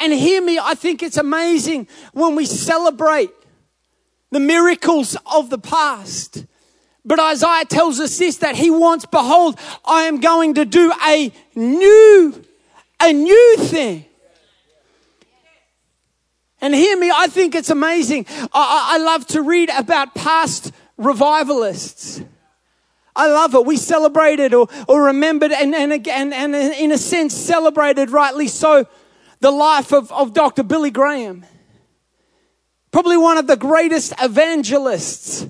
And 0.00 0.12
hear 0.12 0.40
me, 0.40 0.58
I 0.58 0.74
think 0.74 1.02
it's 1.02 1.16
amazing 1.16 1.88
when 2.12 2.36
we 2.36 2.46
celebrate 2.46 3.30
the 4.30 4.40
miracles 4.40 5.16
of 5.26 5.50
the 5.50 5.58
past 5.58 6.44
but 7.08 7.18
Isaiah 7.18 7.64
tells 7.64 8.00
us 8.00 8.18
this 8.18 8.36
that 8.36 8.54
he 8.54 8.70
wants, 8.70 9.06
behold, 9.06 9.58
I 9.84 10.02
am 10.02 10.20
going 10.20 10.54
to 10.54 10.66
do 10.66 10.92
a 11.06 11.32
new, 11.54 12.44
a 13.00 13.12
new 13.14 13.56
thing. 13.56 14.04
And 16.60 16.74
hear 16.74 16.98
me, 16.98 17.10
I 17.10 17.28
think 17.28 17.54
it's 17.54 17.70
amazing. 17.70 18.26
I, 18.52 18.90
I 18.92 18.98
love 18.98 19.26
to 19.28 19.40
read 19.40 19.70
about 19.70 20.14
past 20.14 20.70
revivalists. 20.98 22.20
I 23.16 23.28
love 23.28 23.54
it. 23.54 23.64
We 23.64 23.78
celebrated 23.78 24.52
or, 24.52 24.68
or 24.86 25.04
remembered 25.04 25.50
and, 25.50 25.74
and, 25.74 26.06
and, 26.06 26.34
and 26.34 26.54
in 26.54 26.92
a 26.92 26.98
sense 26.98 27.34
celebrated 27.34 28.10
rightly 28.10 28.48
so 28.48 28.86
the 29.40 29.50
life 29.50 29.92
of, 29.92 30.12
of 30.12 30.34
Dr. 30.34 30.62
Billy 30.62 30.90
Graham. 30.90 31.46
Probably 32.90 33.16
one 33.16 33.38
of 33.38 33.46
the 33.46 33.56
greatest 33.56 34.12
evangelists 34.20 35.46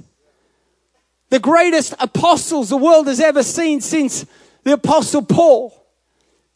the 1.31 1.39
greatest 1.39 1.95
apostles 1.99 2.71
the 2.71 2.77
world 2.77 3.07
has 3.07 3.21
ever 3.21 3.43
seen 3.43 3.81
since 3.81 4.25
the 4.65 4.73
apostle 4.73 5.23
Paul 5.23 5.75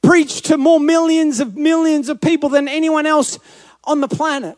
preached 0.03 0.47
to 0.47 0.59
more 0.59 0.81
millions 0.81 1.41
of 1.41 1.57
millions 1.57 2.09
of 2.09 2.21
people 2.21 2.49
than 2.49 2.69
anyone 2.69 3.07
else 3.07 3.39
on 3.85 4.01
the 4.01 4.09
planet. 4.09 4.57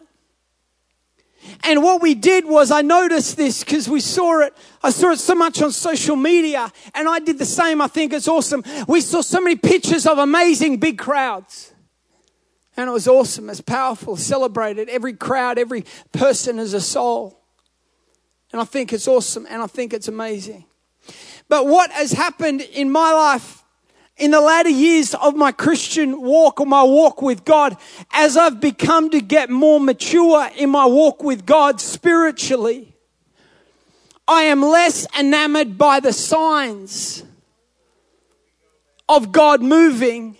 And 1.62 1.83
what 1.83 2.00
we 2.00 2.14
did 2.14 2.46
was 2.46 2.70
I 2.70 2.81
noticed 2.83 3.37
this 3.37 3.62
because 3.62 3.88
we 3.88 4.00
saw 4.00 4.40
it. 4.40 4.57
I 4.83 4.90
saw 4.90 5.11
it 5.11 5.18
so 5.18 5.35
much 5.35 5.61
on 5.61 5.72
social 5.72 6.16
media 6.16 6.72
and 6.94 7.09
I 7.09 7.18
did 7.18 7.38
the 7.38 7.44
same. 7.44 7.83
I 7.83 7.87
think 7.87 8.12
it's 8.12 8.29
awesome. 8.29 8.64
We 8.88 9.03
saw 9.03 9.20
so 9.20 9.40
many 9.40 9.57
pictures 9.57 10.07
of 10.07 10.18
amazing 10.18 10.79
big 10.79 10.98
crowds. 10.98 11.74
And 12.77 12.88
it 12.88 12.92
was 12.92 13.07
awesome. 13.07 13.50
It's 13.50 13.61
powerful. 13.61 14.16
Celebrated. 14.16 14.88
Every 14.88 15.12
crowd, 15.12 15.59
every 15.59 15.85
person 16.12 16.59
is 16.59 16.74
a 16.74 16.81
soul. 16.81 17.43
And 18.55 18.61
I 18.61 18.64
think 18.64 18.93
it's 18.93 19.09
awesome 19.09 19.49
and 19.51 19.61
I 19.61 19.67
think 19.67 19.93
it's 19.93 20.07
amazing. 20.07 20.64
But 21.49 21.67
what 21.67 21.90
has 21.90 22.12
happened 22.12 22.61
in 22.61 22.88
my 22.88 23.12
life 23.12 23.64
in 24.17 24.31
the 24.31 24.40
latter 24.40 24.69
years 24.71 25.12
of 25.12 25.35
my 25.35 25.51
Christian 25.51 26.23
walk 26.23 26.61
or 26.61 26.67
my 26.67 26.85
walk 26.85 27.21
with 27.21 27.45
God, 27.45 27.77
as 28.12 28.37
I've 28.37 28.61
become 28.61 29.11
to 29.11 29.21
get 29.21 29.51
more 29.51 29.81
mature 29.81 30.49
in 30.57 30.71
my 30.71 30.87
walk 30.87 31.25
with 31.25 31.45
God 31.45 31.81
spiritually, 31.81 32.95
I 34.29 34.43
am 34.43 34.62
less 34.62 35.09
enamored 35.19 35.77
by 35.77 35.99
the 35.99 36.12
signs 36.12 37.25
of 39.09 39.33
God 39.33 39.62
moving 39.62 40.37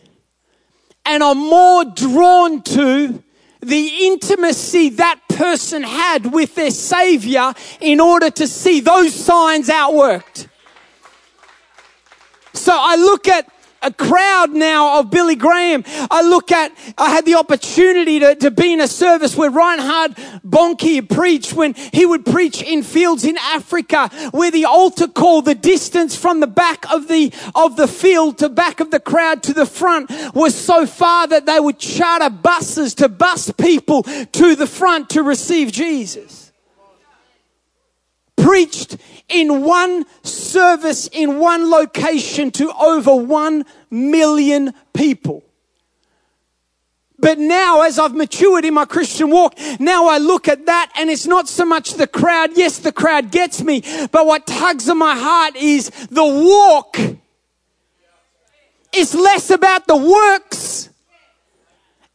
and 1.05 1.21
I'm 1.21 1.39
more 1.39 1.85
drawn 1.85 2.63
to 2.63 3.25
the 3.61 4.07
intimacy 4.07 4.91
that 4.91 5.19
person 5.35 5.83
had 5.83 6.33
with 6.33 6.55
their 6.55 6.71
Savior 6.71 7.53
in 7.81 8.01
order 8.01 8.31
to 8.31 8.47
see 8.47 8.81
those 8.81 9.15
signs 9.15 9.69
outworked. 9.69 10.49
So 12.53 12.73
I 12.75 12.97
look 12.97 13.29
at 13.29 13.49
a 13.85 13.93
crowd 13.93 14.53
now 14.53 15.01
of 15.01 15.11
Billy 15.11 15.37
Graham. 15.37 15.85
I 16.11 16.23
look 16.23 16.51
at, 16.51 16.73
I 16.99 17.11
had 17.11 17.25
the 17.25 17.35
opportunity 17.35 18.21
to, 18.21 18.35
to 18.37 18.51
be 18.51 18.73
in 18.73 18.81
a 18.81 18.89
service 18.89 19.37
where 19.37 19.51
Reinhard 19.51 20.17
Bonnke 20.47 21.09
preached 21.09 21.53
when 21.53 21.75
he 21.75 22.07
would 22.07 22.25
preach 22.25 22.63
in 22.63 22.83
fields 22.83 23.25
in 23.25 23.37
Africa 23.39 24.09
where 24.33 24.51
the 24.51 24.65
altar 24.65 25.09
call, 25.09 25.43
the 25.43 25.55
distance 25.55 26.17
from 26.17 26.41
the 26.41 26.47
back 26.47 26.91
of 26.93 27.09
the, 27.09 27.33
of 27.55 27.77
the 27.77 27.89
field 27.89 28.39
to 28.39 28.49
back 28.49 28.81
of 28.81 28.91
the 28.91 29.01
crowd 29.01 29.43
to 29.45 29.53
the 29.53 29.67
front 29.67 30.11
was 30.35 30.55
so 30.55 30.87
far 30.87 31.27
that 31.27 31.47
they 31.47 31.61
would 31.61 31.79
charter 31.79 32.31
buses 32.31 32.95
to 32.95 33.09
bus 33.09 33.51
people 33.53 34.03
to 34.03 34.57
the 34.57 34.67
front 34.67 35.11
to 35.11 35.23
receive 35.23 35.73
Jesus 35.73 36.44
preached 38.45 38.99
in 39.31 39.63
one 39.63 40.05
service 40.23 41.09
in 41.13 41.39
one 41.39 41.71
location 41.71 42.51
to 42.51 42.71
over 42.75 43.15
one 43.15 43.65
million 43.91 44.75
people. 44.93 45.43
But 47.19 47.39
now, 47.39 47.83
as 47.83 47.99
I've 47.99 48.15
matured 48.15 48.67
in 48.67 48.75
my 48.75 48.85
Christian 48.85 49.31
walk, 49.31 49.55
now 49.81 50.09
I 50.09 50.19
look 50.19 50.47
at 50.47 50.67
that 50.67 50.93
and 50.97 51.09
it's 51.09 51.27
not 51.27 51.49
so 51.49 51.65
much 51.65 51.95
the 51.95 52.07
crowd. 52.07 52.51
Yes, 52.55 52.81
the 52.81 52.93
crowd 52.93 53.31
gets 53.31 53.63
me, 53.63 53.83
but 54.13 54.27
what 54.27 54.47
tugs 54.47 54.91
at 54.91 54.97
my 54.97 55.17
heart 55.17 55.57
is 55.57 55.89
the 56.11 56.25
walk. 56.25 56.99
It's 58.93 59.15
less 59.15 59.49
about 59.49 59.87
the 59.87 59.97
works 59.97 60.91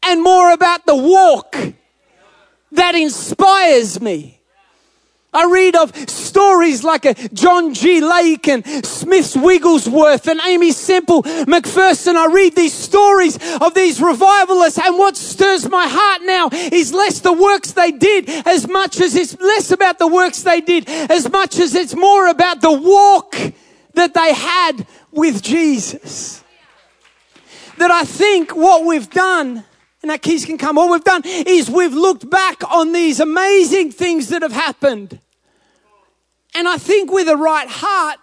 and 0.04 0.22
more 0.22 0.54
about 0.54 0.86
the 0.86 0.96
walk 0.96 1.56
that 2.72 2.94
inspires 2.94 4.00
me. 4.00 4.39
I 5.32 5.46
read 5.46 5.76
of 5.76 5.96
stories 6.10 6.84
like 6.84 7.06
a 7.06 7.14
John 7.30 7.76
G. 7.76 8.02
Lake 8.02 8.48
and 8.48 8.66
Smith 8.84 9.36
Wigglesworth 9.36 10.28
and 10.28 10.40
Aimee 10.42 10.72
Semple 10.72 11.22
McPherson. 11.24 12.16
I 12.16 12.34
read 12.34 12.56
these 12.56 12.74
stories 12.74 13.38
of 13.62 13.76
these 13.76 14.02
revivalists 14.02 14.80
and 14.80 14.98
what 14.98 15.16
stirs 15.16 15.70
my 15.70 15.88
heart 15.88 16.22
now 16.24 16.50
is 16.52 16.94
less 16.94 17.20
the 17.20 17.34
works 17.34 17.74
they 17.74 17.92
did 17.92 18.28
as 18.48 18.68
much 18.68 19.00
as 19.00 19.16
it's 19.16 19.40
less 19.40 19.70
about 19.70 20.00
the 20.00 20.08
works 20.08 20.42
they 20.42 20.62
did 20.62 20.90
as 20.90 21.32
much 21.32 21.60
as 21.60 21.76
it's 21.76 21.96
more 21.96 22.28
about 22.28 22.62
the 22.62 22.72
walk 22.72 23.36
that 23.94 24.16
they 24.16 24.34
had 24.34 24.88
with 25.12 25.44
Jesus. 25.44 26.44
That 27.78 27.92
I 27.92 28.04
think 28.04 28.56
what 28.56 28.84
we've 28.84 29.10
done 29.10 29.64
and 30.02 30.12
that 30.12 30.22
keys 30.22 30.46
can 30.46 30.58
come. 30.58 30.78
All 30.78 30.92
we've 30.92 31.04
done 31.04 31.24
is 31.26 31.70
we've 31.70 31.94
looked 31.94 32.30
back 32.30 32.70
on 32.72 32.94
these 32.94 33.20
amazing 33.20 33.92
things 33.92 34.30
that 34.30 34.42
have 34.42 34.52
happened. 34.52 35.20
And 36.56 36.68
I 36.68 36.78
think 36.78 37.12
with 37.12 37.28
a 37.28 37.36
right 37.36 37.68
heart, 37.68 38.20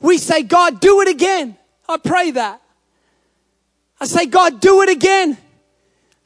we 0.00 0.18
say, 0.18 0.42
God, 0.42 0.80
do 0.80 1.00
it 1.00 1.08
again. 1.08 1.56
I 1.88 1.96
pray 1.96 2.30
that. 2.32 2.60
I 4.00 4.06
say, 4.06 4.26
God, 4.26 4.60
do 4.60 4.82
it 4.82 4.90
again 4.90 5.38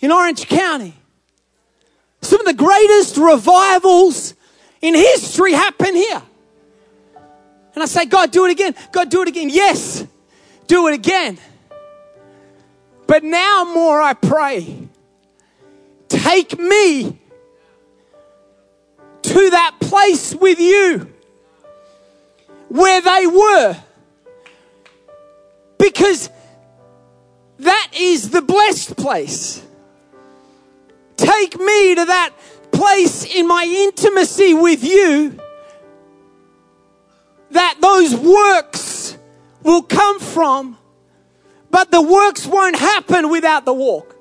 in 0.00 0.10
Orange 0.10 0.46
County. 0.48 0.94
Some 2.20 2.40
of 2.40 2.46
the 2.46 2.54
greatest 2.54 3.16
revivals 3.16 4.34
in 4.80 4.94
history 4.94 5.52
happen 5.52 5.94
here. 5.94 6.22
And 7.74 7.82
I 7.82 7.86
say, 7.86 8.06
God, 8.06 8.32
do 8.32 8.46
it 8.46 8.50
again. 8.50 8.74
God, 8.90 9.08
do 9.08 9.22
it 9.22 9.28
again. 9.28 9.50
Yes, 9.50 10.04
do 10.66 10.88
it 10.88 10.94
again. 10.94 11.38
But 13.08 13.24
now 13.24 13.64
more 13.64 14.00
I 14.02 14.12
pray, 14.12 14.86
take 16.08 16.58
me 16.58 17.18
to 19.22 19.50
that 19.50 19.76
place 19.80 20.34
with 20.34 20.60
you 20.60 21.10
where 22.68 23.00
they 23.00 23.26
were. 23.26 23.76
Because 25.78 26.28
that 27.58 27.88
is 27.98 28.28
the 28.28 28.42
blessed 28.42 28.96
place. 28.98 29.62
Take 31.16 31.58
me 31.58 31.94
to 31.94 32.04
that 32.04 32.34
place 32.72 33.24
in 33.24 33.48
my 33.48 33.64
intimacy 33.64 34.52
with 34.52 34.84
you 34.84 35.40
that 37.52 37.78
those 37.80 38.14
works 38.14 39.16
will 39.62 39.82
come 39.82 40.20
from 40.20 40.77
but 41.70 41.90
the 41.90 42.02
works 42.02 42.46
won't 42.46 42.76
happen 42.76 43.30
without 43.30 43.64
the 43.64 43.74
walk. 43.74 44.16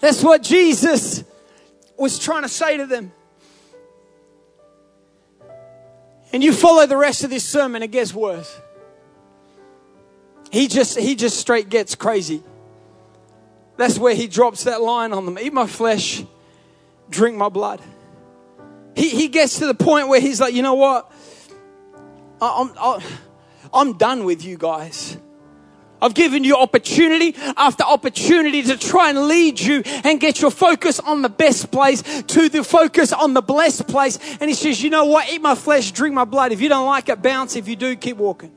That's 0.00 0.22
what 0.22 0.42
Jesus 0.42 1.24
was 1.96 2.18
trying 2.18 2.42
to 2.42 2.48
say 2.48 2.76
to 2.76 2.86
them. 2.86 3.12
And 6.32 6.44
you 6.44 6.52
follow 6.52 6.86
the 6.86 6.96
rest 6.96 7.24
of 7.24 7.30
this 7.30 7.44
sermon, 7.44 7.82
it 7.82 7.90
gets 7.90 8.14
worse. 8.14 8.60
He 10.50 10.68
just 10.68 10.98
he 10.98 11.14
just 11.14 11.38
straight 11.38 11.68
gets 11.68 11.94
crazy. 11.94 12.42
That's 13.76 13.98
where 13.98 14.14
he 14.14 14.26
drops 14.26 14.64
that 14.64 14.82
line 14.82 15.12
on 15.12 15.24
them. 15.24 15.38
Eat 15.38 15.52
my 15.52 15.66
flesh, 15.66 16.24
drink 17.10 17.36
my 17.36 17.48
blood. 17.48 17.80
He, 18.96 19.10
he 19.10 19.28
gets 19.28 19.60
to 19.60 19.66
the 19.66 19.74
point 19.74 20.08
where 20.08 20.20
he's 20.20 20.40
like, 20.40 20.54
you 20.54 20.62
know 20.62 20.74
what? 20.74 21.12
I, 22.40 22.60
I'm, 22.60 22.72
I, 22.76 23.04
I'm 23.72 23.94
done 23.96 24.24
with 24.24 24.44
you 24.44 24.56
guys. 24.56 25.18
I've 26.00 26.14
given 26.14 26.44
you 26.44 26.56
opportunity 26.56 27.34
after 27.56 27.82
opportunity 27.82 28.62
to 28.62 28.76
try 28.76 29.10
and 29.10 29.26
lead 29.26 29.58
you 29.58 29.82
and 30.04 30.20
get 30.20 30.40
your 30.40 30.50
focus 30.50 31.00
on 31.00 31.22
the 31.22 31.28
best 31.28 31.72
place 31.72 32.02
to 32.22 32.48
the 32.48 32.62
focus 32.62 33.12
on 33.12 33.34
the 33.34 33.42
blessed 33.42 33.88
place. 33.88 34.18
And 34.40 34.48
he 34.48 34.54
says, 34.54 34.82
you 34.82 34.90
know 34.90 35.06
what? 35.06 35.28
Eat 35.30 35.42
my 35.42 35.56
flesh, 35.56 35.90
drink 35.90 36.14
my 36.14 36.24
blood. 36.24 36.52
If 36.52 36.60
you 36.60 36.68
don't 36.68 36.86
like 36.86 37.08
it, 37.08 37.20
bounce. 37.20 37.56
If 37.56 37.66
you 37.66 37.74
do, 37.74 37.96
keep 37.96 38.16
walking. 38.16 38.52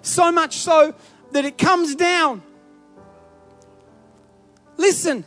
So 0.00 0.32
much 0.32 0.56
so 0.56 0.94
that 1.32 1.44
it 1.44 1.58
comes 1.58 1.94
down. 1.94 2.42
Listen, 4.78 5.24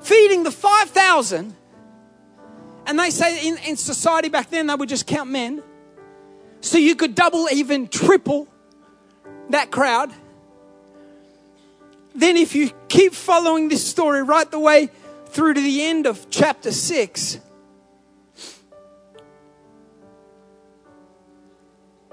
feeding 0.00 0.42
the 0.42 0.50
5,000, 0.50 1.54
and 2.86 2.98
they 2.98 3.10
say 3.10 3.46
in, 3.46 3.58
in 3.58 3.76
society 3.76 4.28
back 4.28 4.48
then 4.50 4.66
they 4.66 4.74
would 4.74 4.88
just 4.88 5.06
count 5.06 5.30
men. 5.30 5.62
So 6.60 6.78
you 6.78 6.96
could 6.96 7.14
double, 7.14 7.48
even 7.50 7.88
triple 7.88 8.48
that 9.50 9.70
crowd. 9.70 10.12
Then, 12.14 12.36
if 12.36 12.54
you 12.54 12.70
keep 12.88 13.14
following 13.14 13.68
this 13.68 13.86
story 13.86 14.22
right 14.22 14.50
the 14.50 14.58
way 14.58 14.90
through 15.26 15.54
to 15.54 15.60
the 15.60 15.84
end 15.84 16.06
of 16.06 16.30
chapter 16.30 16.72
6, 16.72 17.38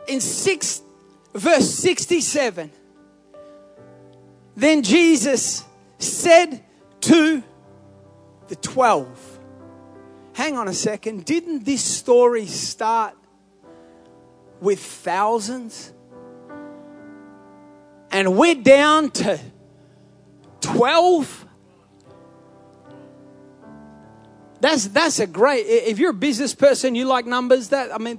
in 0.08 0.22
6 0.22 0.82
verse 1.34 1.70
67 1.70 2.72
then 4.56 4.84
Jesus 4.84 5.64
said 5.98 6.64
to 7.02 7.44
the 8.48 8.56
12 8.56 9.40
hang 10.34 10.58
on 10.58 10.68
a 10.68 10.74
second 10.74 11.26
didn't 11.26 11.66
this 11.66 11.84
story 11.84 12.46
start 12.46 13.16
with 14.62 14.80
thousands. 14.80 15.92
And 18.12 18.38
we're 18.38 18.56
down 18.56 19.12
to 19.12 19.40
12 20.62 21.46
that's 24.62 24.88
that's 24.88 25.20
a 25.20 25.28
great 25.28 25.60
if 25.68 26.00
you're 26.00 26.10
a 26.10 26.14
business 26.14 26.56
person 26.56 26.96
you 26.96 27.06
like 27.06 27.28
numbers 27.28 27.70
that 27.70 27.94
i 27.94 28.00
mean 28.00 28.18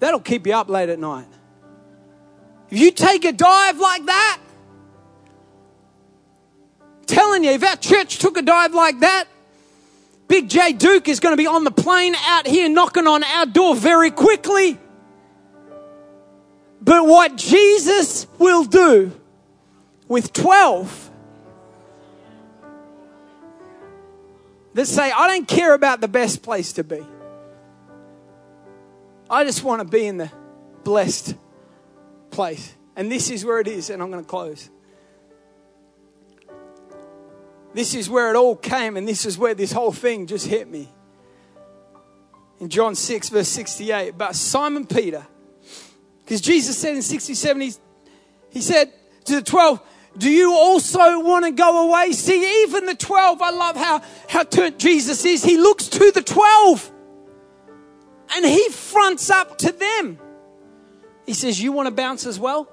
that'll 0.00 0.20
keep 0.20 0.46
you 0.46 0.54
up 0.54 0.68
late 0.68 0.88
at 0.88 0.98
night. 0.98 1.26
If 2.70 2.78
you 2.78 2.90
take 2.90 3.24
a 3.24 3.32
dive 3.32 3.78
like 3.78 4.04
that 4.06 4.40
telling 7.06 7.42
you 7.42 7.50
if 7.50 7.64
our 7.64 7.76
church 7.76 8.18
took 8.18 8.36
a 8.36 8.42
dive 8.42 8.74
like 8.74 9.00
that 9.00 9.26
big 10.28 10.48
j 10.48 10.72
duke 10.72 11.08
is 11.08 11.20
going 11.20 11.32
to 11.32 11.38
be 11.38 11.46
on 11.46 11.64
the 11.64 11.70
plane 11.70 12.14
out 12.26 12.46
here 12.46 12.68
knocking 12.68 13.06
on 13.06 13.24
our 13.24 13.46
door 13.46 13.74
very 13.74 14.10
quickly 14.10 14.78
but 16.80 17.06
what 17.06 17.36
jesus 17.36 18.26
will 18.38 18.64
do 18.64 19.12
with 20.08 20.32
12 20.32 21.08
that 24.78 24.86
say, 24.86 25.10
I 25.10 25.26
don't 25.26 25.48
care 25.48 25.74
about 25.74 26.00
the 26.00 26.06
best 26.06 26.40
place 26.40 26.74
to 26.74 26.84
be. 26.84 27.04
I 29.28 29.42
just 29.42 29.64
want 29.64 29.82
to 29.82 29.84
be 29.84 30.06
in 30.06 30.18
the 30.18 30.30
blessed 30.84 31.34
place. 32.30 32.74
And 32.94 33.10
this 33.10 33.28
is 33.28 33.44
where 33.44 33.58
it 33.58 33.66
is, 33.66 33.90
and 33.90 34.00
I'm 34.00 34.10
going 34.12 34.22
to 34.22 34.28
close. 34.28 34.70
This 37.74 37.94
is 37.94 38.08
where 38.08 38.30
it 38.30 38.36
all 38.36 38.54
came, 38.54 38.96
and 38.96 39.06
this 39.06 39.26
is 39.26 39.36
where 39.36 39.52
this 39.52 39.72
whole 39.72 39.90
thing 39.90 40.28
just 40.28 40.46
hit 40.46 40.68
me. 40.68 40.88
In 42.60 42.68
John 42.68 42.94
6, 42.94 43.30
verse 43.30 43.48
68, 43.48 44.10
about 44.10 44.36
Simon 44.36 44.86
Peter. 44.86 45.26
Because 46.28 46.42
Jesus 46.42 46.76
said 46.76 46.94
in 46.94 47.00
67, 47.00 47.58
he, 47.62 47.72
he 48.50 48.60
said 48.60 48.92
to 49.24 49.36
the 49.36 49.42
12, 49.42 49.80
do 50.18 50.28
you 50.28 50.52
also 50.52 51.20
want 51.20 51.46
to 51.46 51.52
go 51.52 51.88
away? 51.88 52.12
See, 52.12 52.64
even 52.64 52.84
the 52.84 52.94
12, 52.94 53.40
I 53.40 53.50
love 53.50 53.76
how, 53.76 54.02
how 54.28 54.42
turned 54.42 54.78
Jesus 54.78 55.24
is. 55.24 55.42
He 55.42 55.56
looks 55.56 55.88
to 55.88 56.12
the 56.12 56.20
12 56.20 56.92
and 58.34 58.44
he 58.44 58.68
fronts 58.68 59.30
up 59.30 59.56
to 59.56 59.72
them. 59.72 60.18
He 61.24 61.32
says, 61.32 61.62
You 61.62 61.72
want 61.72 61.86
to 61.86 61.94
bounce 61.94 62.26
as 62.26 62.38
well? 62.38 62.70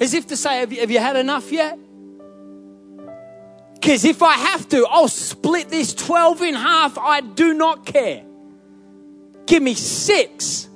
As 0.00 0.12
if 0.12 0.26
to 0.26 0.36
say, 0.36 0.58
Have 0.58 0.72
you, 0.72 0.80
have 0.80 0.90
you 0.90 0.98
had 0.98 1.14
enough 1.14 1.52
yet? 1.52 1.78
Because 3.74 4.04
if 4.04 4.24
I 4.24 4.32
have 4.32 4.68
to, 4.70 4.84
I'll 4.90 5.06
split 5.06 5.68
this 5.68 5.94
12 5.94 6.42
in 6.42 6.54
half. 6.54 6.98
I 6.98 7.20
do 7.20 7.54
not 7.54 7.86
care. 7.86 8.24
Give 9.46 9.62
me 9.62 9.74
six. 9.74 10.68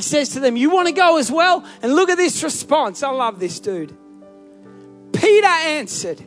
He 0.00 0.04
says 0.04 0.30
to 0.30 0.40
them, 0.40 0.56
You 0.56 0.70
want 0.70 0.88
to 0.88 0.94
go 0.94 1.18
as 1.18 1.30
well? 1.30 1.62
And 1.82 1.94
look 1.94 2.08
at 2.08 2.16
this 2.16 2.42
response. 2.42 3.02
I 3.02 3.10
love 3.10 3.38
this 3.38 3.60
dude. 3.60 3.94
Peter 5.12 5.46
answered, 5.46 6.26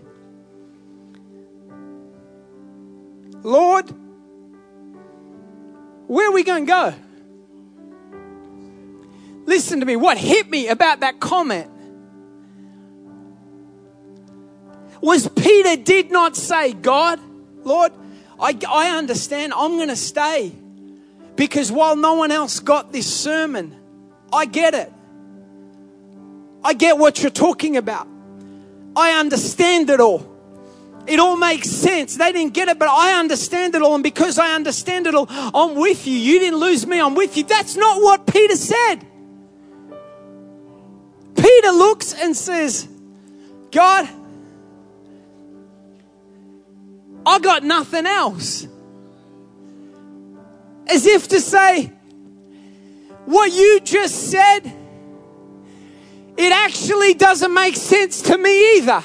Lord, 3.42 3.90
where 6.06 6.30
are 6.30 6.32
we 6.32 6.44
going 6.44 6.68
to 6.68 6.72
go? 6.72 6.94
Listen 9.48 9.80
to 9.80 9.88
me. 9.88 9.96
What 9.96 10.20
hit 10.20 10.48
me 10.52 10.68
about 10.68 11.00
that 11.00 11.20
comment 11.20 11.72
was 15.02 15.28
Peter 15.30 15.78
did 15.78 16.12
not 16.12 16.36
say, 16.36 16.74
God, 16.74 17.20
Lord, 17.64 17.92
I, 18.40 18.56
I 18.70 18.96
understand. 19.00 19.52
I'm 19.56 19.78
going 19.78 19.90
to 19.90 19.96
stay. 19.96 20.54
Because 21.36 21.72
while 21.72 21.96
no 21.96 22.14
one 22.14 22.32
else 22.32 22.60
got 22.60 22.92
this 22.92 23.12
sermon, 23.12 23.76
I 24.32 24.46
get 24.46 24.74
it. 24.74 24.92
I 26.64 26.74
get 26.74 26.98
what 26.98 27.22
you're 27.22 27.32
talking 27.32 27.78
about. 27.78 28.08
I 28.96 29.20
understand 29.20 29.90
it 29.90 30.00
all. 30.00 30.30
It 31.06 31.20
all 31.20 31.36
makes 31.36 31.70
sense. 31.70 32.16
They 32.16 32.32
didn't 32.32 32.54
get 32.54 32.70
it, 32.70 32.80
but 32.80 32.88
I 32.88 33.20
understand 33.20 33.76
it 33.76 33.82
all. 33.82 33.96
And 33.96 34.04
because 34.04 34.40
I 34.40 34.56
understand 34.56 35.08
it 35.08 35.16
all, 35.16 35.28
I'm 35.30 35.76
with 35.76 36.08
you. 36.08 36.18
You 36.18 36.40
didn't 36.40 36.60
lose 36.60 36.88
me, 36.88 37.00
I'm 37.00 37.16
with 37.16 37.36
you. 37.36 37.44
That's 37.44 37.76
not 37.76 38.02
what 38.02 38.26
Peter 38.26 38.56
said. 38.56 39.00
Peter 41.36 41.72
looks 41.72 42.14
and 42.14 42.38
says, 42.38 42.88
God, 43.72 44.08
I 47.26 47.40
got 47.40 47.64
nothing 47.64 48.06
else. 48.06 48.68
As 50.88 51.06
if 51.06 51.28
to 51.30 51.40
say, 51.40 51.92
what 53.26 53.52
you 53.52 53.80
just 53.84 54.32
said 54.32 54.72
it 56.36 56.52
actually 56.52 57.14
doesn't 57.14 57.54
make 57.54 57.76
sense 57.76 58.24
to 58.24 58.38
me 58.38 58.78
either. 58.78 59.04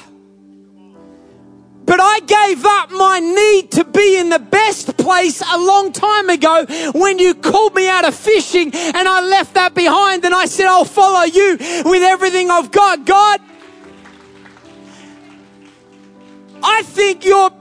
But 1.85 1.99
I 1.99 2.19
gave 2.19 2.65
up 2.65 2.91
my 2.91 3.19
need 3.19 3.71
to 3.71 3.83
be 3.83 4.17
in 4.17 4.29
the 4.29 4.39
best 4.39 4.95
place 4.97 5.41
a 5.41 5.57
long 5.57 5.91
time 5.91 6.29
ago 6.29 6.65
when 6.93 7.17
you 7.17 7.33
called 7.33 7.73
me 7.73 7.89
out 7.89 8.07
of 8.07 8.13
fishing 8.13 8.71
and 8.73 9.07
I 9.07 9.21
left 9.21 9.55
that 9.55 9.73
behind 9.73 10.23
and 10.23 10.33
I 10.33 10.45
said, 10.45 10.67
I'll 10.67 10.85
follow 10.85 11.23
you 11.23 11.57
with 11.85 12.03
everything 12.03 12.51
I've 12.51 12.71
got. 12.71 13.05
God, 13.05 13.41
I 16.61 16.83
think 16.83 17.25
you're 17.25 17.51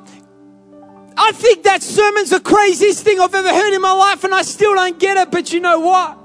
I 1.21 1.33
think 1.33 1.65
that 1.65 1.83
sermon's 1.83 2.31
the 2.31 2.39
craziest 2.39 3.03
thing 3.03 3.19
I've 3.19 3.35
ever 3.35 3.49
heard 3.49 3.75
in 3.75 3.83
my 3.83 3.93
life, 3.93 4.23
and 4.23 4.33
I 4.33 4.43
still 4.43 4.75
don't 4.75 4.99
get 5.01 5.17
it. 5.17 5.33
But 5.33 5.53
you 5.53 5.59
know 5.59 5.81
what? 5.81 6.17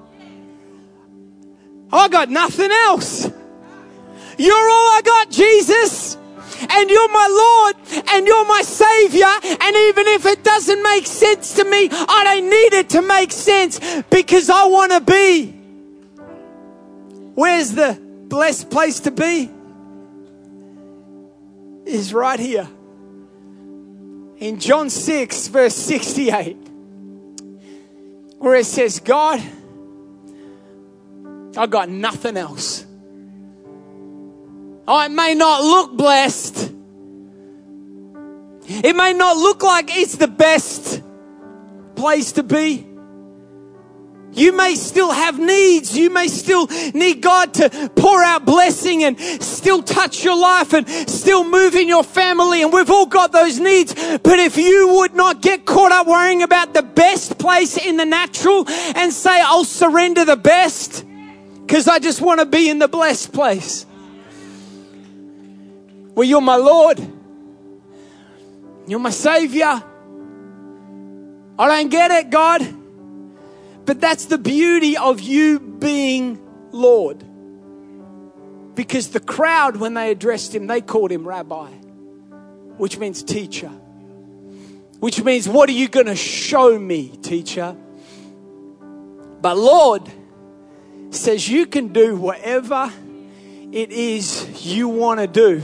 I 1.92 2.08
got 2.10 2.30
nothing 2.30 2.72
else. 2.72 3.26
You're 4.38 4.56
all 4.56 4.90
I 4.94 5.02
got, 5.04 5.32
Jesus. 5.32 6.18
And 6.70 6.90
you're 6.90 7.10
my 7.10 7.28
Lord 7.28 8.06
and 8.10 8.26
you're 8.26 8.46
my 8.46 8.62
Savior. 8.62 9.26
And 9.26 9.76
even 9.76 10.08
if 10.08 10.26
it 10.26 10.44
doesn't 10.44 10.82
make 10.82 11.06
sense 11.06 11.56
to 11.56 11.66
me, 11.66 11.90
I 11.92 12.24
don't 12.24 12.50
need 12.50 12.74
it 12.74 12.90
to 12.92 13.02
make 13.02 13.32
sense 13.32 13.80
because 14.10 14.50
I 14.50 14.66
want 14.66 14.92
to 14.94 15.02
be. 15.02 15.52
Where's 17.36 17.72
the 17.74 18.00
blessed 18.28 18.70
place 18.70 19.02
to 19.02 19.12
be? 19.12 19.52
Is 21.86 22.14
right 22.14 22.40
here. 22.40 22.68
In 24.44 24.60
John 24.60 24.90
6, 24.90 25.48
verse 25.48 25.74
68, 25.74 26.58
where 28.40 28.56
it 28.56 28.66
says, 28.66 29.00
God, 29.00 29.42
I 31.56 31.66
got 31.66 31.88
nothing 31.88 32.36
else. 32.36 32.86
Oh, 34.86 34.98
I 34.98 35.08
may 35.08 35.34
not 35.34 35.62
look 35.62 35.96
blessed. 35.96 36.74
It 38.68 38.94
may 38.98 39.14
not 39.14 39.38
look 39.38 39.64
like 39.64 39.96
it's 39.96 40.18
the 40.18 40.28
best 40.28 41.02
place 41.96 42.34
to 42.34 42.44
be. 42.44 42.86
You 44.34 44.56
may 44.56 44.76
still 44.76 45.12
have 45.12 45.40
needs. 45.40 45.96
You 45.98 46.10
may 46.10 46.28
still 46.28 46.68
need 46.94 47.22
God 47.22 47.54
to 47.56 47.92
pour 47.96 48.24
out 48.24 48.46
blessing 48.46 49.04
and 49.04 49.20
still 49.20 49.84
touch 49.84 50.24
your 50.24 50.38
life 50.38 50.74
and 50.74 50.88
still 51.10 51.44
move 51.44 51.76
in 51.76 51.88
your 51.88 52.04
family. 52.04 52.62
And 52.64 52.74
we've 52.74 52.90
all 52.90 53.06
got 53.06 53.32
those 53.32 53.60
needs. 53.60 53.94
But 53.94 54.40
if 54.40 54.58
you 54.58 54.96
would 54.96 55.14
not 55.14 55.42
get 55.42 55.66
caught 55.66 55.92
up 55.92 56.08
worrying 56.08 56.42
about 56.42 56.74
the 56.74 56.82
best 56.84 57.38
place 57.38 57.78
in 57.78 57.98
the 57.98 58.06
natural 58.06 58.66
and 58.68 59.14
say, 59.14 59.40
I'll 59.42 59.66
surrender 59.66 60.26
the 60.26 60.38
best 60.38 61.06
because 61.62 61.88
I 61.88 62.00
just 62.00 62.22
want 62.22 62.40
to 62.40 62.46
be 62.46 62.70
in 62.70 62.80
the 62.80 62.88
blessed 62.88 63.34
place. 63.34 63.86
Well, 66.16 66.28
you're 66.28 66.42
my 66.42 66.58
Lord. 66.58 67.00
You're 68.88 69.00
my 69.00 69.10
Savior. 69.10 69.84
I 71.58 71.68
don't 71.68 71.90
get 71.90 72.12
it, 72.12 72.30
God. 72.30 72.83
But 73.86 74.00
that's 74.00 74.26
the 74.26 74.38
beauty 74.38 74.98
of 74.98 75.20
you 75.20 75.60
being 75.60 76.40
Lord. 76.72 77.24
Because 78.76 79.10
the 79.10 79.20
crowd, 79.20 79.78
when 79.78 79.94
they 79.94 80.10
addressed 80.10 80.56
him, 80.56 80.68
they 80.68 80.82
called 80.82 81.12
him 81.12 81.28
rabbi, 81.28 81.70
which 82.78 82.98
means 82.98 83.24
teacher. 83.24 83.72
Which 85.00 85.22
means, 85.22 85.50
what 85.50 85.70
are 85.70 85.74
you 85.74 85.90
going 85.90 86.06
to 86.06 86.16
show 86.16 86.80
me, 86.80 87.10
teacher? 87.10 87.76
But 89.42 89.58
Lord 89.58 90.10
says, 91.12 91.48
you 91.48 91.66
can 91.66 91.90
do 91.90 92.16
whatever 92.16 92.92
it 93.72 93.92
is 93.92 94.66
you 94.66 94.88
want 94.88 95.20
to 95.20 95.28
do. 95.28 95.62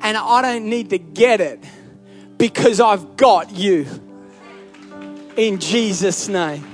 And 0.00 0.16
I 0.16 0.42
don't 0.42 0.66
need 0.66 0.90
to 0.90 0.98
get 0.98 1.40
it 1.40 1.62
because 2.38 2.80
I've 2.80 3.16
got 3.16 3.50
you. 3.50 3.86
In 5.36 5.58
Jesus' 5.58 6.28
name. 6.28 6.71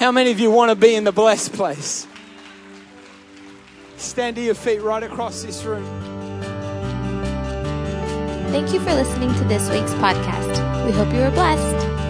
How 0.00 0.10
many 0.10 0.30
of 0.30 0.40
you 0.40 0.50
want 0.50 0.70
to 0.70 0.76
be 0.76 0.94
in 0.94 1.04
the 1.04 1.12
blessed 1.12 1.52
place? 1.52 2.06
Stand 3.98 4.36
to 4.36 4.42
your 4.42 4.54
feet 4.54 4.80
right 4.80 5.02
across 5.02 5.42
this 5.42 5.62
room. 5.64 5.84
Thank 8.50 8.72
you 8.72 8.80
for 8.80 8.94
listening 8.94 9.30
to 9.34 9.44
this 9.44 9.68
week's 9.68 9.92
podcast. 10.00 10.86
We 10.86 10.92
hope 10.92 11.12
you 11.12 11.20
were 11.20 11.30
blessed. 11.30 12.09